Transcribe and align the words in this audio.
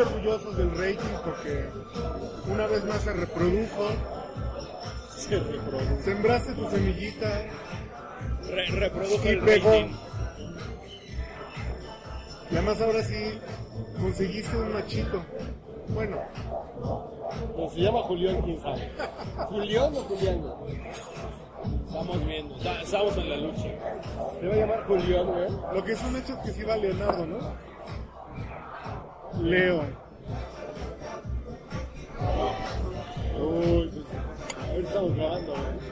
muy 0.00 0.14
orgullosos 0.14 0.56
del 0.56 0.70
rating 0.70 1.16
porque 1.24 1.64
una 2.50 2.66
vez 2.66 2.84
más 2.84 3.00
se 3.02 3.12
reprodujo. 3.12 3.88
Se 5.16 5.38
reproduce. 5.38 6.02
Sembraste 6.02 6.52
tu 6.54 6.70
semillita 6.70 7.28
Re- 8.48 8.66
reprodujo 8.66 9.24
y 9.24 9.28
el 9.28 9.40
pegó. 9.40 9.70
rating. 9.70 9.92
Y 12.50 12.56
además 12.56 12.80
ahora 12.80 13.02
sí 13.04 13.38
conseguiste 14.00 14.56
un 14.56 14.72
machito. 14.72 15.22
Bueno, 15.88 16.16
Pues 17.56 17.72
se 17.74 17.80
llama 17.80 18.00
Julián, 18.02 18.40
quién 18.42 18.60
sabe. 18.60 18.90
¿Julián 19.48 19.94
o 19.94 20.00
Julián? 20.02 20.44
Estamos 21.86 22.24
viendo, 22.26 22.56
estamos 22.56 23.16
en 23.18 23.28
la 23.30 23.36
lucha. 23.36 23.68
Se 24.40 24.46
va 24.48 24.54
a 24.54 24.56
llamar 24.56 24.84
Julián, 24.86 25.26
güey. 25.26 25.48
lo 25.74 25.84
que 25.84 25.92
es 25.92 26.02
un 26.02 26.16
hecho 26.16 26.32
es 26.34 26.38
que 26.40 26.52
sí 26.52 26.62
va 26.64 26.76
Leonardo, 26.76 27.26
¿no? 27.26 27.69
Leo. 29.38 29.84
Uy, 33.38 34.04
pues, 34.68 34.84
estamos 34.84 35.16
grabando, 35.16 35.52
güey. 35.52 35.90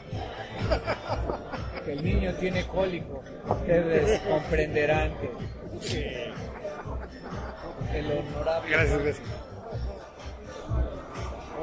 Que 1.85 1.93
el 1.93 2.05
niño 2.05 2.35
tiene 2.35 2.67
cólico. 2.67 3.23
Ustedes 3.49 4.21
comprenderán 4.21 5.13
que, 5.81 6.33
lo 8.03 8.19
honorable. 8.21 8.71
Gracias, 8.71 9.03
gracias. 9.03 9.29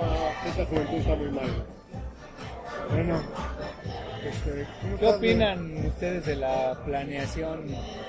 Ah, 0.02 0.32
esta 0.48 0.66
juventud 0.66 0.98
está 0.98 1.16
muy 1.16 1.32
mal. 1.32 1.66
Bueno, 2.90 3.22
este, 4.26 4.68
¿cómo 4.82 4.98
¿Qué 4.98 5.08
opinan 5.08 5.86
ustedes 5.86 6.26
de 6.26 6.36
la 6.36 6.78
planeación 6.86 7.66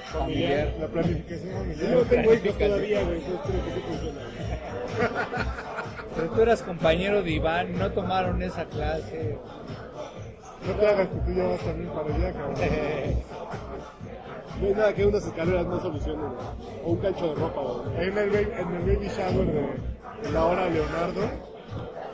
familiar? 0.07 0.75
La 0.81 0.87
planificación 0.89 1.51
Yo 1.51 1.59
familiar. 1.59 1.91
no 1.93 2.03
tengo 2.03 2.35
hijos 2.35 2.59
todavía, 2.59 3.03
güey, 3.05 3.17
entonces 3.19 3.41
creo 3.47 3.65
que 3.65 3.71
sí 3.73 3.81
funciona. 3.89 4.21
Pero 6.17 6.31
tú 6.31 6.41
eras 6.43 6.63
compañero 6.63 7.23
de 7.23 7.31
Iván, 7.33 7.79
no 7.79 7.91
tomaron 7.93 8.43
esa 8.43 8.65
clase. 8.65 9.39
No 10.67 10.73
te 10.73 10.87
hagas 10.87 11.09
que 11.09 11.17
tú 11.17 11.33
ya 11.35 11.47
vas 11.49 11.61
también 11.61 11.91
para 11.91 12.15
allá, 12.15 12.33
cabrón. 12.33 12.55
No 14.61 14.67
hay 14.69 14.75
nada 14.75 14.95
que 14.95 15.05
unas 15.07 15.25
escaleras 15.27 15.67
no 15.67 15.81
solucionen. 15.81 16.31
O 16.85 16.91
un 16.93 16.97
cancho 16.99 17.29
de 17.29 17.35
ropa, 17.35 17.61
güey. 17.61 17.99
Ahí 17.99 18.09
en 18.09 18.19
el, 18.19 18.31
baby, 18.31 18.49
en 18.59 18.75
el 18.75 18.83
baby 18.97 19.09
shower 19.09 19.47
de, 19.47 19.67
de 20.23 20.33
la 20.33 20.45
hora 20.47 20.71
Leonardo, 20.71 21.21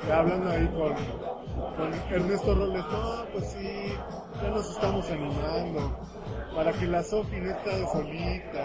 ya 0.09 0.19
hablando 0.19 0.51
ahí 0.51 0.67
con, 0.75 0.93
con 1.77 1.95
Ernesto 2.12 2.55
Robles, 2.55 2.84
no, 2.91 3.25
pues 3.33 3.47
sí, 3.53 3.95
ya 4.43 4.49
nos 4.51 4.69
estamos 4.71 5.09
animando 5.09 5.99
para 6.55 6.72
que 6.72 6.86
la 6.86 7.03
Sofi 7.03 7.36
no 7.41 7.50
esté 7.50 7.86
solita. 7.92 8.64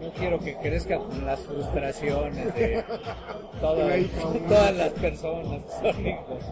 No 0.00 0.12
quiero 0.12 0.38
que 0.38 0.54
crezca 0.58 0.98
con 0.98 1.24
las 1.24 1.40
frustraciones 1.40 2.54
de 2.54 2.84
todas, 3.60 3.88
La 3.88 3.96
hija 3.96 4.26
única. 4.26 4.46
todas 4.48 4.76
las 4.76 4.90
personas 4.90 5.64
que 5.64 5.92
son 5.92 6.06
hijos. 6.06 6.44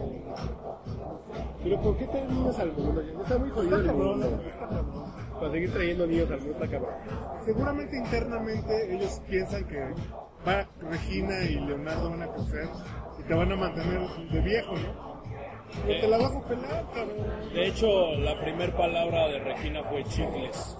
Pero 1.63 1.81
¿por 1.81 1.97
qué 1.97 2.07
traen 2.07 2.27
niños 2.27 2.59
al 2.59 2.71
mundo? 2.73 3.01
Está 3.01 3.37
muy 3.37 3.49
jodido 3.49 3.75
Está 3.77 3.81
el 3.81 3.85
cabrón, 3.97 4.19
mundo. 4.19 4.43
Para 5.39 5.51
seguir 5.51 5.73
trayendo 5.73 6.07
niños 6.07 6.31
al 6.31 6.37
mundo 6.39 6.53
está 6.53 6.67
cabrón. 6.67 6.93
Seguramente 7.45 7.97
internamente 7.97 8.95
ellos 8.95 9.21
piensan 9.29 9.65
que 9.67 9.79
va 10.47 10.67
Regina 10.89 11.39
y 11.43 11.55
Leonardo 11.55 12.09
van 12.09 12.21
a 12.23 12.27
crecer 12.31 12.67
y 13.19 13.23
te 13.23 13.33
van 13.33 13.51
a 13.51 13.55
mantener 13.55 14.01
de 14.31 14.39
viejo, 14.41 14.73
¿no? 14.75 15.14
Pero 15.85 16.01
te 16.01 16.07
la 16.07 16.17
vas 16.17 16.35
a 16.35 16.41
pelar, 16.47 16.85
cabrón. 16.93 17.53
De 17.53 17.67
hecho, 17.67 18.15
la 18.17 18.39
primer 18.41 18.71
palabra 18.75 19.27
de 19.27 19.39
Regina 19.39 19.83
fue 19.83 20.03
chicles. 20.05 20.77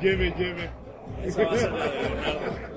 Lleve, 0.00 0.32
lleve. 0.36 0.70
Esa 1.24 1.44
va 1.44 1.52
a 1.52 1.56
ser 1.56 1.72
la 1.72 1.84
de 1.86 2.02
Leonardo. 2.02 2.72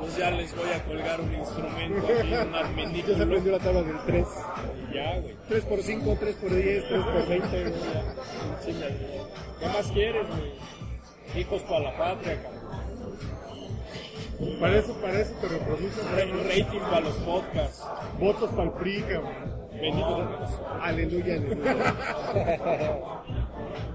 Pues 0.00 0.16
ya 0.16 0.30
les 0.30 0.56
voy 0.56 0.68
a 0.70 0.82
colgar 0.84 1.20
un 1.20 1.34
instrumento 1.34 2.06
aquí, 2.06 2.34
un 2.34 2.94
Ya 3.06 3.16
se 3.16 3.22
aprendió 3.22 3.52
la 3.52 3.58
tabla 3.58 3.82
del 3.82 3.98
3. 4.04 4.26
Y 4.90 4.94
ya, 4.94 5.20
güey. 5.20 5.36
3 5.48 5.64
por 5.64 5.82
5, 5.82 6.16
3 6.18 6.34
por 6.36 6.50
10, 6.50 6.88
3 6.88 7.04
por 7.04 7.28
20, 7.28 7.60
güey. 7.62 7.72
Chinga, 8.64 8.86
güey. 8.88 9.22
¿Qué 9.60 9.66
más 9.68 9.92
quieres, 9.92 10.26
güey? 10.28 11.40
Hijos 11.40 11.62
para 11.62 11.80
la 11.80 11.96
patria, 11.96 12.42
cabrón. 12.42 12.51
Para 14.60 14.76
eso, 14.76 14.92
para 14.94 15.20
eso 15.20 15.32
te 15.40 15.48
reproducen. 15.48 16.04
Ra- 16.12 16.44
Rating 16.48 16.80
para 16.80 17.00
los 17.00 17.14
podcasts. 17.18 17.86
Votos 18.18 18.50
para 18.50 18.64
el 18.64 18.70
PRI, 18.72 19.02
cabrón. 19.02 19.32
Aleluya, 20.80 21.34
aleluya. 21.34 21.94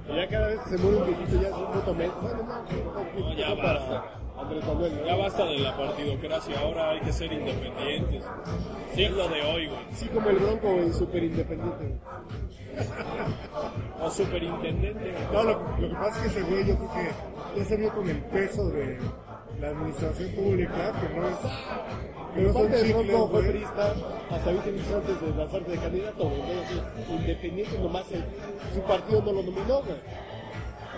Ya 0.08 0.28
cada 0.30 0.48
vez 0.48 0.60
que 0.62 0.70
se 0.70 0.78
muere 0.78 0.98
un 0.98 1.06
viejito 1.08 1.42
ya 1.42 1.48
es 1.50 1.54
un 1.54 1.74
voto 1.74 1.94
menos. 1.94 2.16
Bueno, 2.22 2.44
no, 2.44 3.20
No, 3.20 3.34
ya 3.36 3.46
eso 3.48 3.58
para 3.58 3.74
basta. 3.74 4.04
Andrés 4.40 4.66
Manuel, 4.66 4.98
¿no? 5.02 5.06
Ya 5.06 5.16
basta 5.16 5.46
de 5.46 5.60
la 5.60 5.78
partidocracia, 5.78 6.60
ahora 6.60 6.90
hay 6.92 7.00
que 7.02 7.12
ser 7.14 7.34
independientes. 7.34 8.24
Siglo 8.96 9.28
de 9.28 9.42
hoy, 9.42 9.68
güey. 9.68 9.80
Sí, 9.94 10.08
como 10.08 10.30
el 10.30 10.38
Bronco, 10.38 10.72
güey, 10.74 10.94
súper 10.94 11.24
independiente. 11.24 12.00
O 14.00 14.10
superintendente. 14.12 15.14
No, 15.34 15.44
lo, 15.44 15.54
lo 15.80 15.90
que 15.90 15.96
pasa 15.96 16.26
es 16.26 16.32
que 16.34 16.40
ese 16.40 16.50
güey 16.50 16.66
yo 16.68 16.76
creo 16.78 16.94
que 16.94 17.60
ya 17.60 17.66
se 17.66 17.78
vio 17.78 17.90
con 17.92 18.10
el 18.10 18.18
peso 18.26 18.70
de 18.70 18.98
la 19.60 19.68
administración 19.70 20.30
pública, 20.32 20.94
que 21.02 21.20
no 21.20 21.28
es... 21.30 21.36
Que 21.38 22.42
Pero 22.44 22.48
no 22.48 22.54
son 22.54 22.72
chicles, 22.74 23.18
fue 23.18 23.26
güey. 23.42 23.50
priista 23.52 23.94
hasta 24.30 24.52
20 24.52 24.72
minutos 24.72 24.94
antes 24.96 25.22
de 25.22 25.38
lanzarse 25.38 25.72
de 25.72 25.78
candidato. 25.78 26.24
Entonces, 26.32 26.68
sí, 27.08 27.14
independiente 27.14 27.80
nomás 27.80 28.12
el- 28.12 28.26
su 28.74 28.82
partido 28.82 29.22
no 29.22 29.32
lo 29.32 29.42
nominó, 29.44 29.82
güey. 29.82 29.98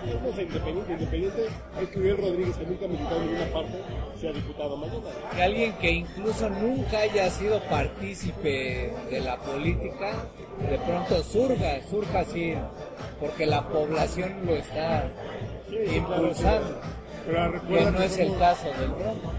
No 0.05 0.29
es 0.29 0.39
independiente, 0.39 0.93
independiente 0.93 1.45
es 1.81 1.89
que 1.89 1.99
Uriel 1.99 2.17
Rodríguez, 2.17 2.57
que 2.57 2.65
nunca 2.65 2.85
ha 2.85 2.87
militado 2.87 3.21
en 3.21 3.27
ninguna 3.27 3.51
parte, 3.53 3.73
sea 4.19 4.31
diputado 4.31 4.77
mañana. 4.77 4.99
güey. 4.99 5.35
Que 5.35 5.43
alguien 5.43 5.73
que 5.73 5.91
incluso 5.91 6.49
nunca 6.49 6.99
haya 6.99 7.29
sido 7.29 7.59
partícipe 7.69 8.93
de 9.09 9.19
la 9.21 9.37
política, 9.37 10.11
de 10.69 10.77
pronto 10.79 11.21
surja, 11.23 11.81
surja 11.89 12.19
así, 12.19 12.53
porque 13.19 13.45
la 13.45 13.67
población 13.67 14.45
lo 14.45 14.55
está 14.55 15.05
impulsando. 15.95 16.79
Pero 17.29 17.51
Que 17.51 17.57
recuerda 17.59 17.91
no 17.91 18.01
es 18.01 18.17
el 18.17 18.37
caso 18.37 18.65
del 18.79 18.89
Bronco. 18.89 19.31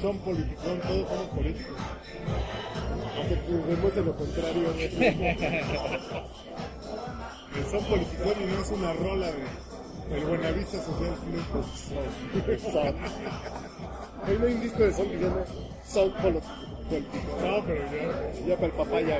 Son 0.00 0.18
políticos, 0.18 0.64
todos 0.86 1.08
somos 1.08 1.28
políticos. 1.28 1.76
Aunque 3.16 3.36
pues, 3.36 3.66
demuestre 3.68 4.02
lo 4.04 4.14
contrario. 4.16 4.70
El 7.54 7.64
son 7.70 7.84
políticos 7.84 8.32
y 8.40 8.44
no 8.46 8.62
es 8.62 8.70
una 8.70 8.92
rola 8.94 9.26
de 9.26 9.44
el 10.16 10.24
Buenavista 10.26 10.78
Social 10.82 11.14
Club. 11.24 12.60
Son. 12.60 12.86
Ahí 14.26 14.36
no 14.40 14.46
hay 14.46 14.54
un 14.54 14.60
disco 14.60 14.78
de 14.82 14.92
son 14.92 15.08
que 15.08 15.18
se 15.18 15.24
llama 15.24 15.44
Son 15.86 16.10
Polo- 16.14 16.40
Político. 16.88 17.38
No, 17.42 17.64
pero 17.64 17.84
ya... 17.84 18.46
Ya 18.46 18.54
para 18.56 18.66
el 18.66 18.72
papaya. 18.72 19.18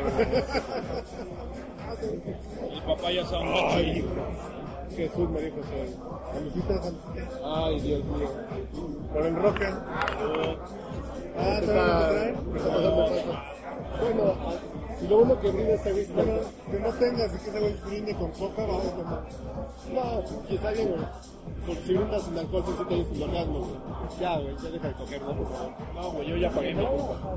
El 2.73 2.83
papá 2.83 3.11
ya 3.13 3.25
sabe 3.27 3.45
Ay, 3.71 4.05
Jesús 4.91 5.31
María 5.31 5.51
José. 5.51 5.97
Salucita, 6.33 6.83
salucita. 6.83 7.41
Ay, 7.45 7.81
Dios 7.81 8.05
mío. 8.05 8.29
Por 9.13 9.27
el 9.27 9.37
Roca. 9.37 9.85
Ah, 11.37 11.37
¿te 11.37 11.41
a 11.41 11.59
está, 11.59 12.09
traer? 12.09 12.37
me. 12.37 12.61
Bueno, 14.01 14.35
y 15.01 15.07
lo 15.09 15.17
bueno 15.19 15.41
que 15.41 15.51
brinde 15.51 15.75
este 15.75 15.93
güey. 15.93 16.07
Bueno, 16.07 16.33
que 16.71 16.81
no 16.81 16.89
tengas 16.91 17.35
y 17.35 17.39
que 17.39 17.51
ese 17.51 17.61
güey 17.61 17.75
brinde 17.87 18.15
con 18.15 18.31
coca, 18.33 18.63
vamos 18.67 18.87
a 18.87 18.97
tomar. 18.97 19.25
No, 19.93 20.55
está 20.55 20.71
bien, 20.73 20.89
güey. 20.89 21.07
Porque 21.67 21.83
si 21.83 21.95
brindas 21.95 22.23
sin 22.23 22.39
alcohol, 22.39 22.65
se 22.67 22.75
siente 22.77 23.15
sin 23.15 23.23
orgasmo, 23.23 23.59
güey. 23.59 24.21
Ya, 24.21 24.39
güey, 24.39 24.57
ya 24.57 24.71
deja 24.71 24.89
de 24.89 24.95
coger, 24.95 25.23
¿no? 25.23 25.37
Por 25.37 25.49
favor. 25.49 25.73
No, 25.95 26.11
güey, 26.13 26.29
yo 26.29 26.37
ya 26.37 26.51
pagué 26.51 26.75
mi 26.75 26.87
culpa. 26.87 27.37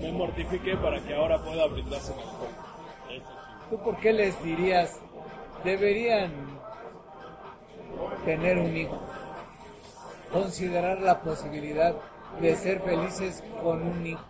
Me 0.00 0.12
mortifiqué 0.12 0.76
para 0.76 1.00
que 1.02 1.14
ahora 1.14 1.42
pueda 1.42 1.66
brindarse 1.66 2.12
en 2.12 2.18
alcohol. 2.18 2.48
Eso 3.10 3.26
sí. 3.26 3.70
¿Tú 3.70 3.78
por 3.78 3.96
qué 3.98 4.12
les 4.12 4.42
dirías, 4.44 5.00
deberían 5.64 6.32
tener 8.24 8.58
un 8.58 8.76
hijo? 8.76 8.98
Considerar 10.32 11.00
la 11.00 11.20
posibilidad 11.20 11.94
de 12.40 12.56
ser 12.56 12.80
felices 12.80 13.42
con 13.62 13.82
un 13.82 14.06
hijo. 14.06 14.24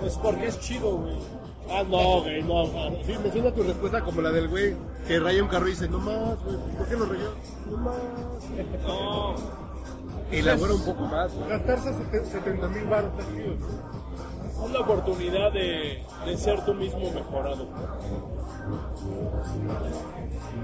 Pues 0.00 0.18
porque 0.18 0.46
es 0.46 0.60
chido, 0.60 0.96
güey. 0.96 1.16
Ah, 1.68 1.82
no, 1.88 2.22
güey, 2.22 2.42
no. 2.42 2.64
Sí, 3.04 3.16
me 3.22 3.30
suena 3.32 3.50
tu 3.52 3.62
respuesta 3.62 4.00
como 4.02 4.20
la 4.20 4.30
del 4.30 4.48
güey 4.48 4.74
que 5.06 5.18
raya 5.18 5.42
un 5.42 5.48
carro 5.48 5.66
y 5.66 5.70
dice, 5.70 5.88
no 5.88 5.98
más, 5.98 6.42
güey, 6.44 6.56
¿por 6.76 6.86
qué 6.88 6.96
lo 6.96 7.06
rayó? 7.06 7.34
No 7.70 7.76
más. 7.78 7.96
No, 8.86 9.34
Y 10.30 10.36
elabora 10.36 10.74
un 10.74 10.84
poco 10.84 11.02
más, 11.02 11.34
güey. 11.34 11.48
Gastarse 11.48 11.92
70 12.24 12.68
mil 12.68 12.84
baros 12.84 13.10
está 13.18 13.32
chido, 13.32 13.54
¿no? 13.54 13.95
Es 14.64 14.70
la 14.72 14.80
oportunidad 14.80 15.52
de, 15.52 16.02
de 16.24 16.36
ser 16.36 16.64
tú 16.64 16.74
mismo 16.74 17.10
mejorado. 17.10 17.66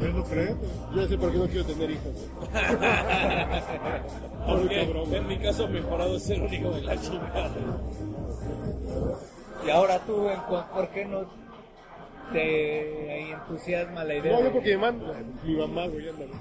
¿Yo 0.00 0.08
lo 0.08 0.24
creo? 0.24 0.56
Yo 0.94 1.02
ya 1.02 1.08
sé 1.08 1.18
por 1.18 1.30
qué 1.30 1.38
no 1.38 1.46
quiero 1.46 1.64
tener 1.66 1.90
hijos, 1.90 2.28
Porque 4.46 5.16
en 5.16 5.26
mi 5.28 5.38
caso 5.38 5.68
mejorado 5.68 6.16
es 6.16 6.22
ser 6.24 6.40
un 6.42 6.52
hijo 6.52 6.70
de 6.70 6.80
la 6.82 7.00
chingada. 7.00 7.50
Y 9.64 9.70
ahora 9.70 9.98
tú, 10.00 10.26
¿por 10.74 10.88
qué 10.88 11.04
no 11.04 11.20
te 12.32 13.30
entusiasma 13.32 14.02
la 14.04 14.14
idea? 14.14 14.32
No, 14.32 14.38
yo 14.38 14.44
de- 14.46 14.50
porque 14.50 14.76
mi 14.76 14.80
mamá, 14.82 15.14
mi 15.44 15.54
mamá, 15.56 15.86
güey, 15.86 16.08
ándale. 16.08 16.32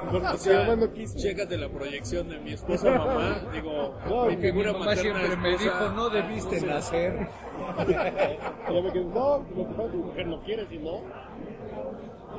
Porque 0.00 0.26
O 0.26 0.32
mi 0.32 0.38
sea, 0.38 0.60
mamá 0.60 0.76
no 0.76 0.92
quiso. 0.92 1.18
chécate 1.18 1.56
la 1.58 1.68
proyección 1.68 2.28
de 2.28 2.38
mi 2.40 2.52
esposa 2.52 2.90
mamá. 2.90 3.40
Digo, 3.52 3.94
No, 4.08 4.26
mi 4.26 4.36
figura 4.36 4.72
Mi 4.72 4.78
mamá 4.78 4.84
materna 4.86 5.20
siempre 5.20 5.36
me 5.36 5.50
esposa, 5.54 5.78
dijo, 5.80 5.92
no 5.94 6.08
debiste 6.10 6.60
nacer. 6.62 7.28
Ya 7.88 8.82
me 8.82 8.92
quedé, 8.92 9.04
no, 9.04 9.38
lo 9.38 9.44
que 9.46 9.62
pasa 9.70 9.84
es 9.84 9.90
que 9.90 9.96
mi 9.96 10.02
mujer 10.04 10.26
no 10.26 10.40
quiere, 10.42 10.66
si 10.66 10.78
no, 10.78 11.00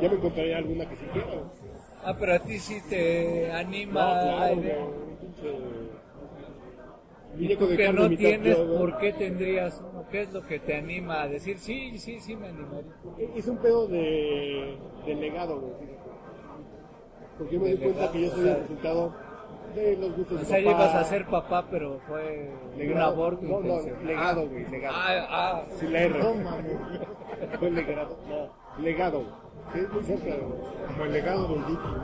ya 0.01 0.09
me 0.09 0.15
encontraría 0.15 0.57
alguna 0.57 0.89
que 0.89 0.95
sí 0.95 1.05
quiera. 1.13 1.27
Ah, 2.03 2.15
pero 2.19 2.33
a 2.33 2.39
ti 2.39 2.57
sí 2.59 2.81
te 2.89 3.47
No, 3.49 3.53
anima. 3.55 4.19
claro, 4.21 4.53
un 4.55 5.17
pinche 5.17 5.53
Y 7.37 7.55
tú 7.55 7.67
que 7.69 7.93
no 7.93 8.09
tienes, 8.09 8.57
güey. 8.57 8.77
¿por 8.77 8.97
qué 8.97 9.13
tendrías 9.13 9.79
uno? 9.87 10.05
¿Qué 10.11 10.21
es 10.23 10.33
lo 10.33 10.41
que 10.45 10.59
te 10.59 10.75
anima 10.75 11.21
a 11.21 11.27
decir, 11.27 11.59
sí, 11.59 11.97
sí, 11.99 12.19
sí 12.19 12.35
me 12.35 12.47
animaría? 12.47 12.91
Es 13.35 13.47
un 13.47 13.57
pedo 13.57 13.87
de, 13.87 14.77
de 15.05 15.15
legado, 15.15 15.59
güey. 15.61 15.73
Porque 17.41 17.55
yo 17.55 17.61
me 17.61 17.69
De 17.69 17.75
di 17.75 17.81
cuenta 17.83 18.11
que 18.11 18.21
yo 18.21 18.27
o 18.27 18.31
soy 18.35 18.47
el 18.49 18.55
resultado 18.61 19.11
de 19.75 19.97
los 19.97 20.15
gustos 20.17 20.35
O 20.35 20.39
de 20.39 20.45
sea, 20.45 20.57
papá. 20.63 20.69
ibas 20.83 20.95
a 20.95 21.03
ser 21.05 21.25
papá, 21.25 21.65
pero 21.71 21.99
fue 22.07 22.51
un 22.73 22.79
Legado. 22.79 23.11
aborto 23.13 23.41
No, 23.43 23.59
no, 23.61 23.73
intencional. 23.75 24.05
legado, 24.07 24.47
güey, 24.49 24.65
legado. 24.69 24.95
Ah, 24.99 25.27
ah, 25.29 25.61
Sí, 25.79 25.87
la 25.87 25.99
R. 26.01 26.19
No 26.19 26.33
mames. 26.35 26.77
Fue 27.59 27.71
legado. 27.71 28.17
No, 28.29 28.49
legado, 28.83 29.19
güey. 29.21 29.31
Que 29.73 29.79
es 29.81 29.89
muy 29.93 30.03
cerca, 30.03 30.25
güey. 30.25 30.39
Como 30.91 31.03
el 31.05 31.13
legado 31.13 31.47
del 31.47 31.61
Duque, 31.61 31.87
¿no? 31.87 31.97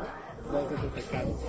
No, 0.51 0.59
ese 0.59 0.73
es 0.75 0.83
el 0.83 0.89
pecado. 0.89 1.29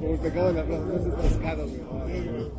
Como 0.00 0.14
el 0.14 0.18
pecado 0.20 0.48
de 0.48 0.54
la 0.54 0.64
plaza, 0.64 0.84
no, 0.84 0.94
ese 0.96 1.08
es 1.08 1.14
pescado, 1.14 1.64
güey. 1.66 2.50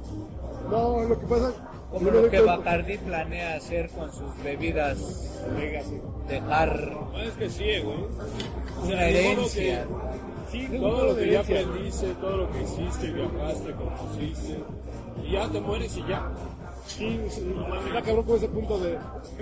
No, 0.69 1.03
lo 1.03 1.19
que 1.19 1.25
pasa 1.27 1.51
como 1.91 2.11
lo 2.11 2.29
que 2.29 2.41
Bacardi 2.41 2.97
planea 2.97 3.55
hacer 3.55 3.89
con 3.89 4.11
sus 4.13 4.43
bebidas, 4.43 4.97
Legacy. 5.57 5.99
dejar 6.27 6.91
No, 7.11 7.21
es 7.21 7.33
que 7.33 7.49
sí, 7.49 7.79
güey. 7.83 7.97
O 8.81 8.85
sea, 8.85 8.95
una 8.95 9.05
herencia. 9.05 9.87
Sí, 10.51 10.67
todo 10.79 11.05
lo 11.05 11.15
que 11.15 11.31
ya 11.31 11.39
aprendiste, 11.41 12.07
todo 12.15 12.37
lo 12.37 12.51
que 12.51 12.63
hiciste, 12.63 13.11
viajaste, 13.11 13.71
conociste, 13.73 14.59
y 15.23 15.31
ya 15.31 15.47
te 15.47 15.61
mueres 15.61 15.95
y 15.97 16.03
ya. 16.07 16.31
Sí, 16.87 17.19
sí, 17.29 17.55
está 17.87 18.01
cabrón 18.01 18.25
con 18.25 18.37
ese 18.37 18.47
punto 18.47 18.79
de 18.79 18.97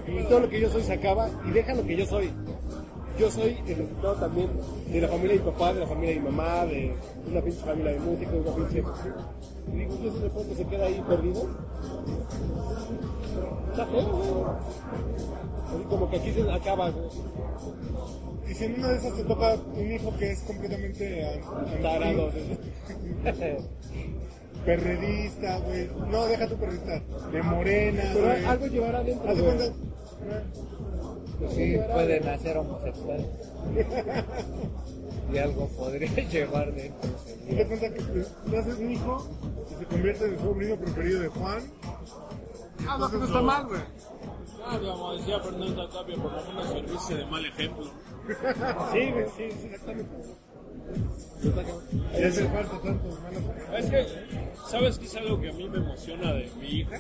y 0.05 0.23
todo 0.23 0.41
lo 0.41 0.49
que 0.49 0.59
yo 0.59 0.69
soy 0.69 0.83
se 0.83 0.93
acaba 0.93 1.29
y 1.47 1.51
deja 1.51 1.73
lo 1.73 1.85
que 1.85 1.95
yo 1.95 2.05
soy. 2.05 2.29
Yo 3.17 3.31
soy 3.31 3.57
el 3.67 3.75
resultado 3.77 4.13
también 4.15 4.49
de 4.91 5.01
la 5.01 5.07
familia 5.07 5.33
de 5.33 5.39
mi 5.39 5.45
papá, 5.51 5.73
de 5.73 5.79
la 5.79 5.87
familia 5.87 6.13
de 6.15 6.19
mi 6.19 6.25
mamá, 6.29 6.65
de 6.65 6.93
una 7.29 7.41
pinche 7.41 7.59
familia 7.65 7.91
de 7.93 7.99
músicos, 7.99 8.33
una 8.45 8.55
pinche... 8.55 8.83
Y 9.67 9.77
digo, 9.77 9.97
yo 10.03 10.11
de 10.19 10.29
pronto 10.29 10.55
se 10.55 10.65
queda 10.65 10.85
ahí 10.85 11.03
perdido. 11.07 11.49
Está 13.71 13.85
feo, 13.87 14.07
güey. 14.07 14.29
Así 15.67 15.83
como 15.89 16.09
que 16.09 16.17
aquí 16.17 16.31
se 16.31 16.51
acaba, 16.51 16.89
güey. 16.91 17.05
Y 18.49 18.53
si 18.53 18.65
en 18.65 18.75
una 18.79 18.89
de 18.89 18.97
esas 18.97 19.13
te 19.15 19.23
toca 19.23 19.55
un 19.75 19.91
hijo 19.91 20.13
que 20.17 20.31
es 20.31 20.39
completamente 20.41 21.41
Tarado. 21.81 22.31
perredista, 24.65 25.59
güey. 25.59 25.89
No, 26.11 26.25
deja 26.27 26.47
tu 26.47 26.55
perredista. 26.55 27.01
De 27.31 27.41
morena, 27.43 28.03
Pero 28.13 28.25
güey. 28.25 28.45
algo 28.45 28.67
llevará 28.67 28.99
adentro, 28.99 29.29
Haz 29.29 29.35
de 29.37 29.43
güey. 29.43 29.57
cuenta. 29.57 29.75
Pues 31.39 31.53
sí, 31.53 31.77
puede 31.91 32.19
nacer 32.21 32.57
homosexual. 32.57 33.25
y 35.33 35.37
algo 35.37 35.67
podría 35.69 36.09
llevar 36.29 36.73
dentro. 36.73 37.09
De 37.47 37.65
cuenta 37.65 37.93
que 37.93 38.01
te- 38.01 38.49
te 38.49 38.57
haces 38.57 38.77
un 38.79 38.91
hijo 38.91 39.27
y 39.71 39.79
se 39.79 39.85
convierte 39.85 40.25
en 40.25 40.33
el 40.33 40.39
sobrino 40.39 40.75
preferido 40.77 41.21
de 41.21 41.27
Juan. 41.27 41.59
Ah, 42.87 42.97
no, 42.99 43.09
que 43.11 43.17
no 43.17 43.25
está 43.25 43.41
mal, 43.41 43.65
güey. 43.67 43.81
Ah, 44.65 44.79
como 44.81 45.13
decía 45.15 45.39
Fernanda 45.39 45.89
Tapia, 45.89 46.15
por 46.15 46.31
lo 46.31 46.43
menos 46.45 46.69
servirse 46.69 47.15
de 47.15 47.25
mal 47.25 47.45
ejemplo. 47.45 47.85
Sí, 48.91 49.11
güey, 49.11 49.25
sí, 49.37 49.51
sí, 49.61 49.67
exactamente. 49.67 50.11
Y 52.17 52.23
hace 52.23 52.45
falta 52.49 52.77
tantos 52.81 53.19
malos. 53.21 53.43
Es 53.77 53.89
que, 53.89 54.05
¿sabes 54.69 54.99
qué 54.99 55.05
es 55.05 55.15
algo 55.15 55.39
que 55.39 55.49
a 55.49 55.53
mí 55.53 55.69
me 55.69 55.77
emociona 55.77 56.33
de 56.33 56.49
mi 56.59 56.67
hija? 56.67 56.99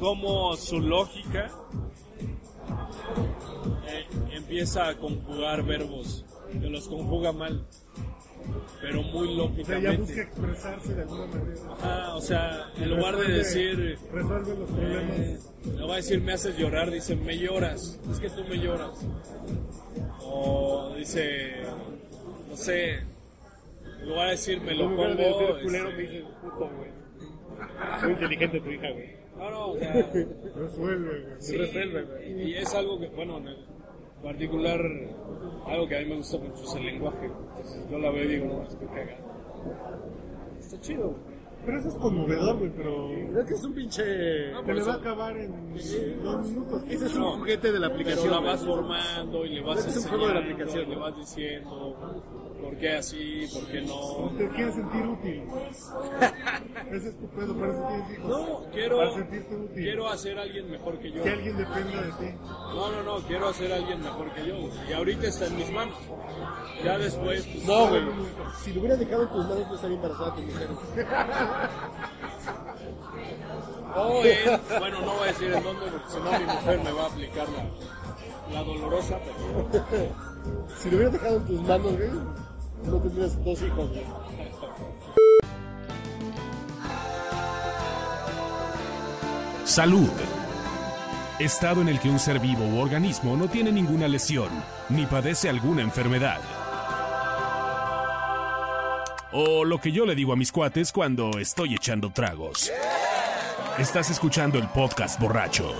Cómo 0.00 0.56
su 0.56 0.80
lógica 0.80 1.50
eh, 3.88 4.06
empieza 4.32 4.88
a 4.88 4.96
conjugar 4.96 5.62
verbos, 5.64 6.24
que 6.52 6.68
los 6.70 6.88
conjuga 6.88 7.32
mal, 7.32 7.66
pero 8.80 9.02
muy 9.02 9.28
O 9.28 9.64
sea, 9.64 9.78
ya 9.78 9.90
busca 9.92 10.14
lógicamente. 10.16 10.20
expresarse 10.22 10.94
de 10.94 11.02
alguna 11.02 11.26
manera. 11.26 11.60
Ajá, 11.72 12.14
o 12.14 12.20
sea, 12.20 12.66
en 12.76 12.90
lugar 12.90 13.16
de 13.16 13.22
Resuelve- 13.26 13.36
decir, 13.38 13.98
Resuelve 14.12 14.54
los 14.56 14.70
problemas. 14.70 15.18
eh, 15.18 15.38
no 15.76 15.88
va 15.88 15.94
a 15.94 15.96
decir 15.96 16.20
me 16.20 16.32
haces 16.32 16.56
llorar, 16.58 16.90
dice 16.90 17.16
me 17.16 17.38
lloras, 17.38 17.98
es 18.10 18.20
que 18.20 18.30
tú 18.30 18.44
me 18.44 18.56
lloras. 18.58 19.04
O 20.26 20.92
dice, 20.96 21.62
no 22.48 22.56
sé, 22.56 22.94
en 24.00 24.08
lugar 24.08 24.26
de 24.26 24.30
decir 24.32 24.60
me 24.60 24.74
lo 24.74 24.88
de 24.90 24.94
güey. 26.76 26.94
Muy 28.02 28.12
inteligente 28.12 28.60
tu 28.60 28.70
hija, 28.70 28.90
güey. 28.90 29.23
No, 29.38 29.50
no, 29.50 29.68
o 29.72 29.78
sea, 29.78 29.92
Resuelve, 30.56 31.20
güey. 31.22 31.34
Sí, 31.38 31.56
resuelve, 31.56 32.02
güey. 32.02 32.50
Y 32.50 32.54
es 32.56 32.74
algo 32.74 32.98
que, 32.98 33.08
bueno, 33.08 33.38
en 33.38 33.48
el 33.48 33.56
particular, 34.22 34.80
algo 35.66 35.86
que 35.88 35.96
a 35.96 36.00
mí 36.00 36.06
me 36.06 36.16
gusta 36.16 36.38
mucho 36.38 36.62
es 36.64 36.74
el 36.74 36.86
lenguaje. 36.86 37.26
Entonces 37.26 37.90
yo 37.90 37.98
la 37.98 38.10
veo 38.10 38.24
y 38.24 38.28
digo, 38.28 38.46
no, 38.46 38.62
es 38.62 38.74
que 38.76 38.86
cagado. 38.86 39.24
Está 40.58 40.80
chido. 40.80 41.08
güey. 41.10 41.34
Pero 41.66 41.78
eso 41.78 41.88
es 41.88 41.94
conmovedor, 41.94 42.58
güey, 42.58 42.70
pero 42.76 43.10
Es 43.40 43.46
que 43.46 43.54
es 43.54 43.64
un 43.64 43.72
pinche. 43.74 44.02
se 44.04 44.74
le 44.74 44.82
va 44.82 44.92
a 44.92 44.96
acabar 44.96 45.34
en 45.36 45.72
dos 46.22 46.46
minutos. 46.50 46.82
Ese 46.90 47.06
es 47.06 47.16
un 47.16 47.24
juguete 47.38 47.72
de 47.72 47.78
la 47.80 47.86
Pero 47.88 47.94
aplicación. 48.00 48.30
la 48.30 48.38
güey. 48.38 48.50
vas 48.50 48.64
formando 48.66 49.46
y 49.46 49.48
le 49.48 49.60
vas 49.62 49.86
Es 49.86 49.96
un 49.96 50.08
juego 50.10 50.28
de 50.28 50.34
la 50.34 50.40
aplicación, 50.40 50.82
y 50.84 50.88
le 50.90 50.94
¿no? 50.96 51.00
vas 51.00 51.16
diciendo 51.16 51.96
por 52.64 52.76
qué 52.78 52.96
así, 52.96 53.46
por 53.52 53.66
qué 53.66 53.82
no. 53.82 54.30
Te 54.38 54.48
quieres 54.50 54.74
sentir 54.74 55.06
útil. 55.06 55.42
Ese 56.92 57.08
es 57.08 57.18
tu 57.18 57.28
pedo, 57.28 57.54
por 57.54 57.68
eso 57.68 57.86
tienes 57.88 58.10
hijos. 58.18 58.28
No, 58.28 58.70
quiero, 58.72 58.96
Para 58.98 59.12
sentirte 59.12 59.54
útil. 59.56 59.82
quiero 59.84 60.08
hacer 60.08 60.38
a 60.38 60.42
alguien 60.42 60.70
mejor 60.70 60.98
que 60.98 61.12
yo. 61.12 61.22
Que 61.22 61.30
alguien 61.30 61.56
dependa 61.56 62.02
de 62.02 62.12
ti. 62.12 62.34
No, 62.74 62.90
no, 62.92 63.02
no, 63.02 63.18
quiero 63.26 63.48
hacer 63.48 63.72
a 63.72 63.76
alguien 63.76 64.00
mejor 64.02 64.32
que 64.32 64.46
yo. 64.46 64.54
Y 64.88 64.92
ahorita 64.92 65.26
está 65.26 65.46
en 65.46 65.56
mis 65.56 65.70
manos. 65.70 65.96
Ya 66.84 66.98
después, 66.98 67.46
pues, 67.46 67.64
No, 67.66 67.88
güey. 67.88 68.02
Si 68.62 68.72
lo 68.72 68.80
hubieras 68.80 68.98
dejado 68.98 69.22
en 69.24 69.28
tus 69.28 69.46
manos, 69.46 69.66
no 69.68 69.74
estaría 69.74 69.96
embarazada 69.96 70.34
tu 70.34 70.42
mujer. 70.42 70.68
O 73.96 74.24
en- 74.24 74.60
bueno, 74.80 75.00
no 75.02 75.12
voy 75.14 75.22
a 75.22 75.26
decir 75.26 75.52
en 75.52 75.62
dónde, 75.62 75.86
porque 75.86 76.08
si 76.10 76.18
no 76.18 76.32
mi 76.38 76.44
mujer 76.52 76.80
me 76.82 76.90
va 76.92 77.02
a 77.04 77.06
aplicar 77.06 77.46
la, 77.48 78.52
la 78.54 78.64
dolorosa, 78.64 79.20
pero 79.24 79.84
Si 80.78 80.90
lo 80.90 80.96
hubieras 80.96 81.12
dejado 81.12 81.36
en 81.36 81.44
tus 81.46 81.60
manos, 81.62 81.92
güey, 81.96 82.10
no 82.82 82.98
tendrías 82.98 83.44
dos 83.44 83.62
hijos. 83.62 83.90
Salud. 89.64 90.10
Estado 91.38 91.80
en 91.80 91.88
el 91.88 91.98
que 91.98 92.08
un 92.08 92.18
ser 92.18 92.38
vivo 92.38 92.64
u 92.64 92.78
organismo 92.78 93.36
no 93.36 93.48
tiene 93.48 93.72
ninguna 93.72 94.06
lesión 94.06 94.48
ni 94.88 95.04
padece 95.06 95.48
alguna 95.48 95.82
enfermedad. 95.82 96.40
O 99.32 99.64
lo 99.64 99.80
que 99.80 99.90
yo 99.90 100.06
le 100.06 100.14
digo 100.14 100.32
a 100.32 100.36
mis 100.36 100.52
cuates 100.52 100.92
cuando 100.92 101.30
estoy 101.40 101.74
echando 101.74 102.10
tragos. 102.10 102.70
Estás 103.78 104.10
escuchando 104.10 104.58
el 104.58 104.68
podcast 104.68 105.20
borracho. 105.20 105.74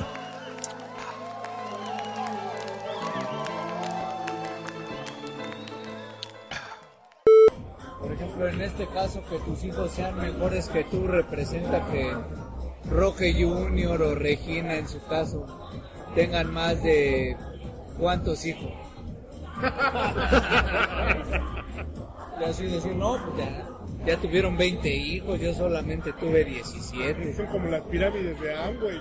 En 8.49 8.61
este 8.61 8.87
caso, 8.87 9.23
que 9.31 9.39
tus 9.39 9.65
hijos 9.65 9.93
sean 9.93 10.19
mejores 10.19 10.69
que 10.69 10.85
tú 10.85 11.07
representa 11.07 11.87
que 11.91 12.15
Roque 12.91 13.33
Junior 13.33 14.03
o 14.03 14.15
Regina, 14.15 14.75
en 14.75 14.87
su 14.87 15.03
caso, 15.07 15.47
tengan 16.15 16.53
más 16.53 16.83
de 16.83 17.39
cuántos 17.99 18.45
hijos. 18.45 18.71
y 22.41 22.45
así 22.45 22.67
decir, 22.67 22.95
no, 22.95 23.17
pues 23.25 23.39
ya, 23.39 23.67
ya 24.07 24.19
tuvieron 24.19 24.59
20 24.59 24.95
hijos, 24.95 25.41
yo 25.41 25.55
solamente 25.55 26.13
tuve 26.13 26.45
17. 26.45 27.35
Son 27.35 27.47
como 27.47 27.69
las 27.69 27.81
pirámides 27.83 28.39
de 28.41 28.55
Amway, 28.55 29.01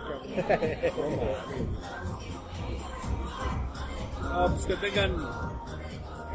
ah, 4.22 4.48
pues 4.56 4.66
que 4.66 4.76
tengan, 4.76 5.18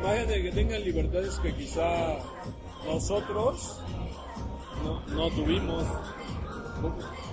imagínate 0.01 0.43
que 0.43 0.53
tengan 0.53 0.85
libertades 0.85 1.41
que 1.41 1.55
quizá 1.55 2.19
nosotros 2.87 3.81
no, 4.85 5.01
no 5.15 5.31
tuvimos, 5.31 5.85